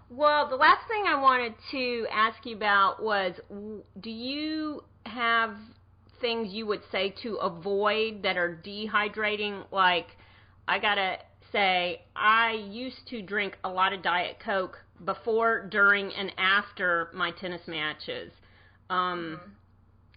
Well, 0.10 0.48
the 0.48 0.56
last 0.56 0.88
thing 0.88 1.04
I 1.08 1.22
wanted 1.22 1.56
to 1.72 2.08
ask 2.10 2.38
you 2.46 2.56
about 2.56 3.04
was 3.04 3.34
do 4.00 4.10
you 4.10 4.86
have 5.06 5.56
things 6.22 6.54
you 6.54 6.66
would 6.66 6.82
say 6.92 7.14
to 7.24 7.36
avoid 7.36 8.24
that 8.24 8.38
are 8.38 8.62
dehydrating? 8.64 9.64
Like, 9.72 10.08
I 10.68 10.80
got 10.80 10.96
to 10.96 11.18
say 11.52 12.02
I 12.16 12.52
used 12.70 13.08
to 13.10 13.22
drink 13.22 13.58
a 13.64 13.70
lot 13.70 13.94
of 13.94 14.02
Diet 14.02 14.38
Coke 14.44 14.78
before, 15.06 15.68
during, 15.68 16.12
and 16.14 16.32
after 16.38 17.10
my 17.14 17.32
tennis 17.32 17.62
matches. 17.68 18.32
Um, 18.90 19.40
mm-hmm. 19.40 19.52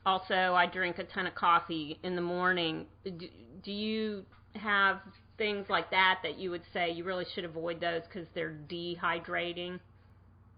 Also, 0.05 0.55
I 0.55 0.67
drink 0.67 0.99
a 0.99 1.05
ton 1.05 1.27
of 1.27 1.35
coffee 1.35 1.99
in 2.03 2.17
the 2.17 2.23
morning. 2.23 2.87
Do, 3.05 3.29
do 3.63 3.71
you 3.73 4.25
have 4.57 4.99
things 5.39 5.67
like 5.69 5.91
that 5.91 6.19
that 6.23 6.39
you 6.39 6.51
would 6.51 6.63
say 6.73 6.91
you 6.91 7.05
really 7.05 7.27
should 7.35 7.45
avoid 7.45 7.81
those 7.81 8.03
because 8.09 8.27
they're 8.35 8.57
dehydrating? 8.69 9.79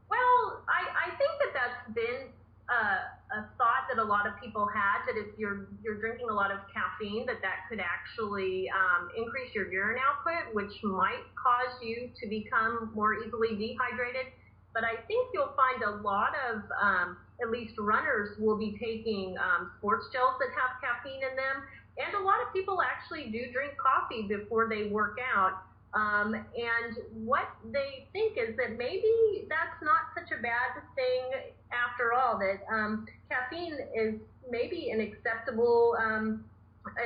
Well, 0.08 0.62
I, 0.68 1.06
I 1.06 1.16
think 1.16 1.30
that 1.40 1.52
that's 1.52 1.94
been 1.94 2.28
uh, 2.68 2.96
a 3.34 3.50
thought 3.58 3.90
that 3.90 3.98
a 3.98 4.06
lot 4.06 4.26
of 4.26 4.38
people 4.38 4.66
had 4.70 5.02
that 5.06 5.18
if 5.18 5.34
you're 5.38 5.66
you're 5.82 5.98
drinking 5.98 6.30
a 6.30 6.32
lot 6.32 6.50
of 6.54 6.58
caffeine, 6.70 7.26
that 7.26 7.42
that 7.42 7.66
could 7.68 7.82
actually 7.82 8.70
um, 8.70 9.10
increase 9.18 9.50
your 9.54 9.70
urine 9.70 9.98
output, 9.98 10.54
which 10.54 10.72
might 10.82 11.26
cause 11.34 11.74
you 11.82 12.10
to 12.20 12.24
become 12.30 12.94
more 12.94 13.14
easily 13.18 13.58
dehydrated. 13.58 14.30
But 14.72 14.82
I 14.82 15.02
think 15.06 15.30
you'll 15.34 15.54
find 15.54 15.82
a 15.82 16.02
lot 16.02 16.34
of 16.50 16.62
um, 16.80 17.16
at 17.42 17.50
least 17.50 17.74
runners 17.78 18.38
will 18.38 18.58
be 18.58 18.78
taking 18.78 19.34
um, 19.38 19.70
sports 19.78 20.06
gels 20.12 20.38
that 20.38 20.50
have 20.54 20.78
caffeine 20.78 21.22
in 21.22 21.34
them, 21.34 21.66
and 21.98 22.14
a 22.14 22.22
lot 22.22 22.38
of 22.38 22.54
people 22.54 22.78
actually 22.82 23.30
do 23.30 23.50
drink 23.50 23.74
coffee 23.78 24.26
before 24.26 24.68
they 24.68 24.86
work 24.90 25.18
out. 25.18 25.62
Um, 25.94 26.34
and 26.34 26.96
what 27.12 27.48
they 27.72 28.08
think 28.12 28.36
is 28.36 28.56
that 28.56 28.76
maybe 28.76 29.46
that's 29.48 29.80
not 29.80 30.10
such 30.14 30.36
a 30.36 30.42
bad 30.42 30.82
thing 30.96 31.52
after 31.70 32.12
all. 32.12 32.38
That 32.38 32.64
um, 32.72 33.06
caffeine 33.30 33.78
is 33.94 34.14
maybe 34.50 34.90
an 34.90 35.00
acceptable 35.00 35.96
um, 36.00 36.44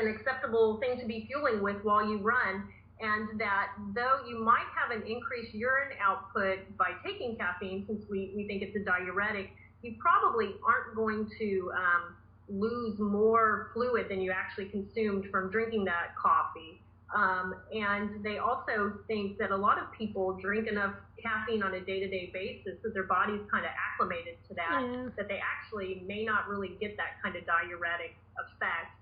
an 0.01 0.09
acceptable 0.09 0.79
thing 0.79 0.99
to 1.01 1.07
be 1.07 1.27
fueling 1.29 1.63
with 1.63 1.77
while 1.85 2.05
you 2.05 2.19
run, 2.19 2.65
and 3.01 3.39
that 3.39 3.69
though 3.95 4.27
you 4.27 4.43
might 4.43 4.67
have 4.75 4.91
an 4.91 5.07
increased 5.07 5.55
urine 5.55 5.97
output 6.03 6.59
by 6.77 6.93
taking 7.05 7.37
caffeine, 7.37 7.85
since 7.87 8.05
we, 8.11 8.33
we 8.35 8.47
think 8.47 8.63
it's 8.63 8.75
a 8.75 8.85
diuretic, 8.85 9.51
you 9.83 9.95
probably 10.01 10.55
aren't 10.67 10.97
going 10.97 11.31
to 11.39 11.71
um, 11.77 12.17
lose 12.49 12.99
more 12.99 13.71
fluid 13.75 14.07
than 14.09 14.21
you 14.21 14.33
actually 14.33 14.67
consumed 14.67 15.27
from 15.31 15.51
drinking 15.51 15.85
that 15.85 16.17
coffee. 16.21 16.81
Um, 17.15 17.55
and 17.73 18.23
they 18.23 18.37
also 18.39 18.93
think 19.07 19.39
that 19.39 19.51
a 19.51 19.57
lot 19.57 19.79
of 19.79 19.91
people 19.93 20.35
drink 20.35 20.69
enough 20.69 20.95
caffeine 21.23 21.63
on 21.63 21.75
a 21.75 21.81
day-to-day 21.81 22.31
basis 22.33 22.79
that 22.83 22.93
their 22.93 23.05
body's 23.05 23.41
kind 23.51 23.65
of 23.65 23.73
acclimated 23.73 24.37
to 24.49 24.55
that, 24.55 24.83
yeah. 24.85 25.09
that 25.17 25.27
they 25.27 25.41
actually 25.41 26.03
may 26.07 26.25
not 26.25 26.49
really 26.49 26.77
get 26.81 26.97
that 26.97 27.21
kind 27.23 27.35
of 27.35 27.47
diuretic 27.47 28.15
effect. 28.37 28.93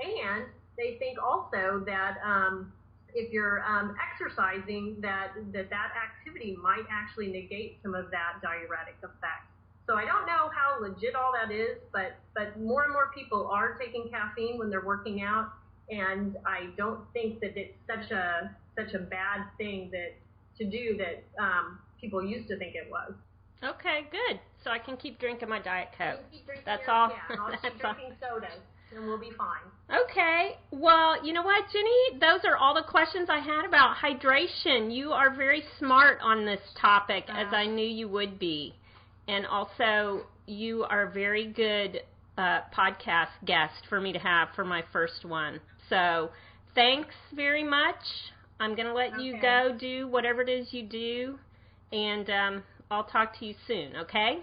And 0.00 0.46
they 0.76 0.96
think 0.98 1.18
also 1.22 1.82
that 1.86 2.18
um, 2.24 2.72
if 3.14 3.32
you're 3.32 3.62
um, 3.64 3.94
exercising, 4.02 4.96
that, 5.00 5.32
that 5.52 5.70
that 5.70 5.92
activity 5.94 6.56
might 6.60 6.84
actually 6.90 7.28
negate 7.28 7.78
some 7.82 7.94
of 7.94 8.10
that 8.10 8.42
diuretic 8.42 8.96
effect. 8.98 9.46
So 9.86 9.96
I 9.96 10.04
don't 10.04 10.26
know 10.26 10.50
how 10.50 10.80
legit 10.80 11.14
all 11.14 11.32
that 11.32 11.52
is, 11.52 11.76
but 11.92 12.16
but 12.34 12.58
more 12.58 12.84
and 12.84 12.92
more 12.92 13.10
people 13.14 13.46
are 13.48 13.74
taking 13.74 14.08
caffeine 14.08 14.58
when 14.58 14.70
they're 14.70 14.84
working 14.84 15.22
out, 15.22 15.52
and 15.90 16.36
I 16.46 16.70
don't 16.76 17.00
think 17.12 17.40
that 17.40 17.56
it's 17.56 17.76
such 17.86 18.10
a 18.10 18.50
such 18.76 18.94
a 18.94 18.98
bad 18.98 19.46
thing 19.58 19.90
that 19.92 20.14
to 20.58 20.64
do 20.64 20.96
that 20.98 21.24
um, 21.42 21.78
people 22.00 22.24
used 22.24 22.48
to 22.48 22.58
think 22.58 22.74
it 22.74 22.88
was. 22.90 23.12
Okay, 23.62 24.06
good. 24.10 24.40
So 24.62 24.70
I 24.70 24.78
can 24.78 24.96
keep 24.96 25.18
drinking 25.18 25.48
my 25.48 25.60
diet 25.60 25.88
coke. 25.96 26.20
That's 26.66 26.82
your, 26.86 26.90
all. 26.94 27.10
Yeah, 27.10 27.36
I'll 27.40 27.50
keep 27.62 27.80
drinking 27.80 28.12
sodas, 28.20 28.60
and 28.94 29.06
we'll 29.06 29.18
be 29.18 29.30
fine. 29.36 29.64
Okay. 29.90 30.56
Well, 30.70 31.24
you 31.24 31.32
know 31.32 31.42
what, 31.42 31.64
Jenny? 31.72 32.20
Those 32.20 32.44
are 32.44 32.56
all 32.56 32.74
the 32.74 32.86
questions 32.86 33.28
I 33.30 33.38
had 33.38 33.64
about 33.66 33.96
hydration. 33.96 34.94
You 34.94 35.12
are 35.12 35.34
very 35.34 35.62
smart 35.78 36.18
on 36.22 36.44
this 36.44 36.60
topic, 36.80 37.24
uh, 37.28 37.32
as 37.32 37.52
I 37.52 37.66
knew 37.66 37.86
you 37.86 38.08
would 38.08 38.38
be 38.38 38.74
and 39.28 39.46
also 39.46 40.26
you 40.46 40.84
are 40.84 41.04
a 41.04 41.10
very 41.10 41.46
good 41.46 42.00
uh, 42.36 42.60
podcast 42.76 43.28
guest 43.44 43.74
for 43.88 44.00
me 44.00 44.12
to 44.12 44.18
have 44.18 44.48
for 44.54 44.64
my 44.64 44.82
first 44.92 45.24
one. 45.24 45.60
So 45.88 46.30
thanks 46.74 47.14
very 47.34 47.64
much. 47.64 48.32
I'm 48.60 48.74
going 48.74 48.86
to 48.86 48.94
let 48.94 49.14
okay. 49.14 49.22
you 49.22 49.40
go 49.40 49.76
do 49.78 50.08
whatever 50.08 50.42
it 50.42 50.48
is 50.48 50.72
you 50.72 50.82
do, 50.82 51.38
and 51.92 52.28
um, 52.30 52.62
I'll 52.90 53.04
talk 53.04 53.38
to 53.40 53.46
you 53.46 53.54
soon, 53.66 53.96
okay? 53.96 54.42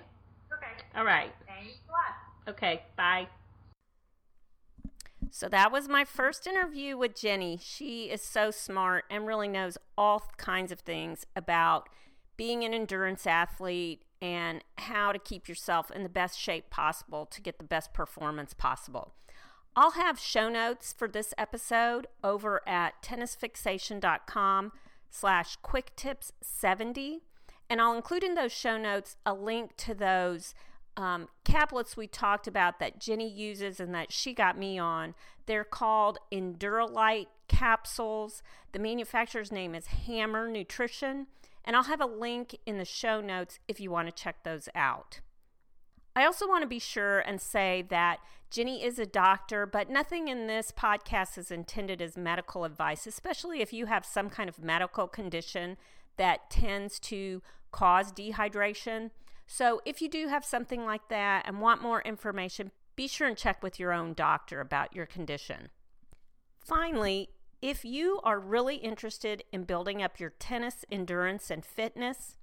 Okay. 0.54 0.84
All 0.96 1.06
right. 1.06 1.32
Thanks 1.48 1.80
a 1.88 1.92
lot. 1.92 2.56
Okay, 2.56 2.84
bye. 2.98 3.28
So 5.30 5.48
that 5.48 5.72
was 5.72 5.88
my 5.88 6.04
first 6.04 6.46
interview 6.46 6.98
with 6.98 7.16
Jenny. 7.16 7.58
She 7.62 8.10
is 8.10 8.22
so 8.22 8.52
smart 8.52 9.06
and 9.10 9.26
really 9.26 9.48
knows 9.48 9.78
all 9.98 10.24
kinds 10.36 10.74
of 10.74 10.82
things 10.82 11.26
about 11.36 11.88
being 12.36 12.66
an 12.66 12.74
endurance 12.74 13.26
athlete 13.26 14.04
and 14.22 14.64
how 14.78 15.14
to 15.14 15.20
keep 15.20 15.48
yourself 15.48 15.90
in 15.90 16.04
the 16.04 16.10
best 16.10 16.38
shape 16.38 16.70
possible 16.70 17.26
to 17.28 17.42
get 17.42 17.58
the 17.58 17.64
best 17.64 17.94
performance 17.94 18.54
possible. 18.54 19.14
I'll 19.74 19.92
have 19.92 20.20
show 20.20 20.50
notes 20.50 20.94
for 20.98 21.08
this 21.08 21.34
episode 21.38 22.08
over 22.24 22.62
at 22.68 23.02
tennisfixation.com 23.02 24.74
slash 25.10 25.58
quicktips70 25.64 27.20
and 27.70 27.80
I'll 27.80 27.94
include 27.94 28.26
in 28.26 28.36
those 28.36 28.52
show 28.52 28.78
notes 28.78 29.16
a 29.26 29.34
link 29.34 29.78
to 29.78 29.94
those 29.94 30.54
um, 30.98 31.30
caplets 31.46 31.96
we 31.96 32.06
talked 32.06 32.48
about 32.48 32.80
that 32.80 33.00
Jenny 33.00 33.30
uses 33.30 33.80
and 33.80 33.96
that 33.96 34.12
she 34.12 34.34
got 34.34 34.58
me 34.58 34.78
on. 34.78 35.16
They're 35.46 35.64
called 35.64 36.18
Endurolyte 36.34 37.28
capsules. 37.48 38.44
The 38.74 38.80
manufacturer's 38.80 39.54
name 39.54 39.74
is 39.74 39.86
Hammer 39.86 40.50
Nutrition 40.50 41.28
and 41.64 41.78
I'll 41.78 41.84
have 41.84 42.02
a 42.02 42.06
link 42.06 42.58
in 42.66 42.78
the 42.78 42.84
show 42.84 43.22
notes 43.22 43.60
if 43.70 43.80
you 43.80 43.90
want 43.90 44.10
to 44.10 44.24
check 44.24 44.44
those 44.44 44.68
out. 44.76 45.22
I 46.14 46.26
also 46.26 46.46
want 46.46 46.64
to 46.64 46.68
be 46.68 46.80
sure 46.80 47.20
and 47.20 47.40
say 47.40 47.86
that 47.90 48.20
Jenny 48.52 48.84
is 48.84 49.00
a 49.00 49.06
doctor, 49.06 49.66
but 49.66 49.90
nothing 49.90 50.28
in 50.28 50.48
this 50.48 50.74
podcast 50.74 51.38
is 51.38 51.52
intended 51.52 52.02
as 52.02 52.18
medical 52.18 52.66
advice, 52.66 53.08
especially 53.08 53.62
if 53.62 53.72
you 53.72 53.86
have 53.86 54.06
some 54.06 54.30
kind 54.30 54.50
of 54.50 54.60
medical 54.60 55.08
condition 55.08 55.78
that 56.18 56.50
tends 56.50 57.00
to 57.00 57.42
cause 57.72 58.12
dehydration. 58.12 59.12
So, 59.48 59.82
if 59.86 60.02
you 60.02 60.10
do 60.10 60.28
have 60.28 60.44
something 60.44 60.86
like 60.86 61.08
that 61.08 61.46
and 61.48 61.62
want 61.62 61.82
more 61.82 62.02
information, 62.02 62.72
be 62.98 63.08
sure 63.08 63.26
and 63.26 63.38
check 63.38 63.64
with 63.64 63.80
your 63.80 63.94
own 63.94 64.14
doctor 64.14 64.60
about 64.60 64.94
your 64.94 65.06
condition. 65.06 65.70
Finally, 66.60 67.30
if 67.62 67.86
you 67.86 68.20
are 68.26 68.40
really 68.40 68.76
interested 68.76 69.46
in 69.54 69.64
building 69.64 70.04
up 70.04 70.20
your 70.20 70.32
tennis 70.40 70.84
endurance 70.92 71.50
and 71.50 71.64
fitness, 71.64 72.36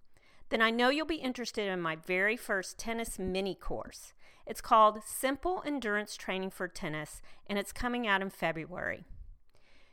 then 0.49 0.63
I 0.63 0.71
know 0.71 0.89
you'll 0.89 1.05
be 1.05 1.17
interested 1.17 1.69
in 1.69 1.83
my 1.83 1.97
very 1.97 2.37
first 2.39 2.79
tennis 2.79 3.19
mini 3.19 3.55
course. 3.55 4.15
It's 4.49 4.63
called 4.63 5.03
Simple 5.05 5.63
Endurance 5.67 6.17
Training 6.17 6.49
for 6.49 6.69
Tennis, 6.69 7.21
and 7.47 7.59
it's 7.59 7.71
coming 7.71 8.07
out 8.07 8.23
in 8.23 8.31
February. 8.31 9.05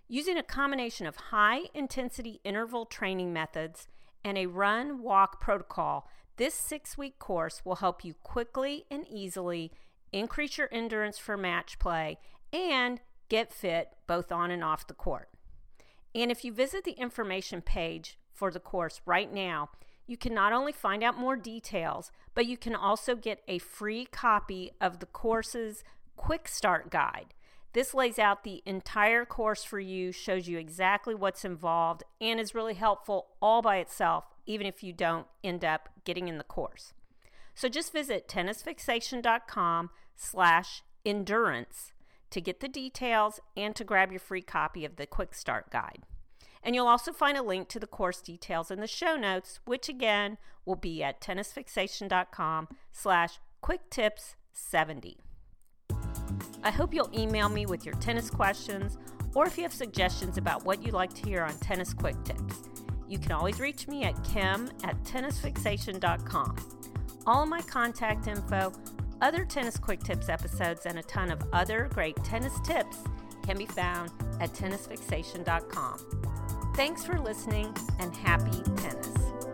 Using 0.08 0.38
a 0.38 0.44
combination 0.44 1.06
of 1.06 1.18
high 1.18 1.64
intensity 1.74 2.40
interval 2.46 2.86
training 2.86 3.34
methods 3.34 3.90
and 4.24 4.38
a 4.38 4.46
run 4.46 5.02
walk 5.02 5.42
protocol, 5.42 6.08
this 6.38 6.54
six 6.54 6.98
week 6.98 7.20
course 7.20 7.64
will 7.66 7.76
help 7.76 8.06
you 8.06 8.14
quickly 8.24 8.86
and 8.90 9.06
easily 9.10 9.74
increase 10.14 10.58
your 10.58 10.70
endurance 10.72 11.18
for 11.18 11.36
match 11.36 11.78
play 11.78 12.18
and 12.54 13.02
get 13.28 13.52
fit 13.52 13.90
both 14.08 14.32
on 14.32 14.52
and 14.52 14.64
off 14.64 14.88
the 14.88 14.94
court. 14.94 15.28
And 16.14 16.32
if 16.32 16.46
you 16.46 16.54
visit 16.54 16.86
the 16.86 16.94
information 16.94 17.62
page 17.62 18.18
for 18.32 18.52
the 18.52 18.62
course 18.62 19.02
right 19.06 19.32
now, 19.34 19.72
you 20.08 20.18
can 20.18 20.34
not 20.34 20.54
only 20.54 20.72
find 20.72 21.04
out 21.04 21.18
more 21.18 21.36
details, 21.36 22.12
but 22.34 22.46
you 22.46 22.58
can 22.58 22.76
also 22.76 23.16
get 23.16 23.42
a 23.48 23.60
free 23.60 24.06
copy 24.06 24.72
of 24.80 25.00
the 25.00 25.06
course's 25.06 25.84
quick 26.16 26.48
start 26.48 26.90
guide. 26.90 27.34
This 27.74 27.94
lays 27.94 28.18
out 28.20 28.44
the 28.44 28.64
entire 28.66 29.26
course 29.26 29.64
for 29.64 29.80
you, 29.80 30.12
shows 30.14 30.48
you 30.48 30.58
exactly 30.58 31.14
what's 31.14 31.44
involved, 31.44 32.04
and 32.22 32.40
is 32.40 32.56
really 32.56 32.76
helpful 32.76 33.28
all 33.42 33.62
by 33.62 33.78
itself, 33.78 34.26
even 34.46 34.66
if 34.66 34.82
you 34.82 34.94
don't 34.94 35.28
end 35.44 35.66
up 35.66 35.90
getting 36.06 36.30
in 36.30 36.38
the 36.38 36.46
course. 36.46 36.94
So 37.54 37.68
just 37.68 37.92
visit 37.92 38.28
tennisfixation.com 38.30 39.90
slash 40.16 40.84
endurance 41.06 41.92
to 42.30 42.42
get 42.42 42.60
the 42.60 42.68
details 42.68 43.40
and 43.58 43.76
to 43.76 43.84
grab 43.84 44.12
your 44.12 44.20
free 44.20 44.42
copy 44.42 44.86
of 44.86 44.96
the 44.96 45.06
Quick 45.06 45.34
Start 45.34 45.70
Guide. 45.70 46.04
And 46.66 46.74
you'll 46.74 46.88
also 46.88 47.14
find 47.14 47.38
a 47.38 47.44
link 47.44 47.70
to 47.70 47.80
the 47.80 47.88
course 47.88 48.22
details 48.22 48.72
in 48.72 48.82
the 48.82 48.88
show 48.88 49.16
notes, 49.16 49.60
which 49.66 49.88
again 49.88 50.40
will 50.66 50.76
be 50.76 51.04
at 51.04 51.22
tennisfixation.com 51.22 52.68
slash 52.92 53.40
quicktips70. 53.64 55.18
I 56.64 56.72
hope 56.72 56.94
you'll 56.94 57.12
email 57.18 57.48
me 57.48 57.68
with 57.68 57.86
your 57.86 57.94
tennis 57.96 58.32
questions 58.32 58.98
or 59.36 59.46
if 59.46 59.58
you 59.58 59.64
have 59.64 59.74
suggestions 59.74 60.40
about 60.40 60.66
what 60.66 60.84
you'd 60.84 60.96
like 60.96 61.14
to 61.14 61.24
hear 61.24 61.44
on 61.44 61.56
Tennis 61.60 61.94
Quick 61.94 62.16
Tips. 62.24 62.64
You 63.08 63.20
can 63.20 63.34
always 63.34 63.60
reach 63.60 63.88
me 63.88 64.04
at 64.04 64.24
kim 64.24 64.70
at 64.84 65.02
tennisfixation.com. 65.04 66.56
All 67.28 67.46
my 67.46 67.62
contact 67.62 68.28
info 68.28 68.74
other 69.22 69.46
Tennis 69.46 69.78
Quick 69.78 70.02
Tips 70.04 70.30
episodes 70.30 70.86
and 70.86 71.00
a 71.00 71.04
ton 71.04 71.32
of 71.32 71.42
other 71.54 71.90
great 71.94 72.16
tennis 72.24 72.60
tips 72.62 72.98
can 73.46 73.58
be 73.58 73.66
found 73.66 74.12
at 74.42 74.52
tennisfixation.com. 74.54 76.35
Thanks 76.76 77.06
for 77.06 77.18
listening 77.18 77.74
and 78.00 78.14
happy 78.14 78.62
tennis. 78.76 79.45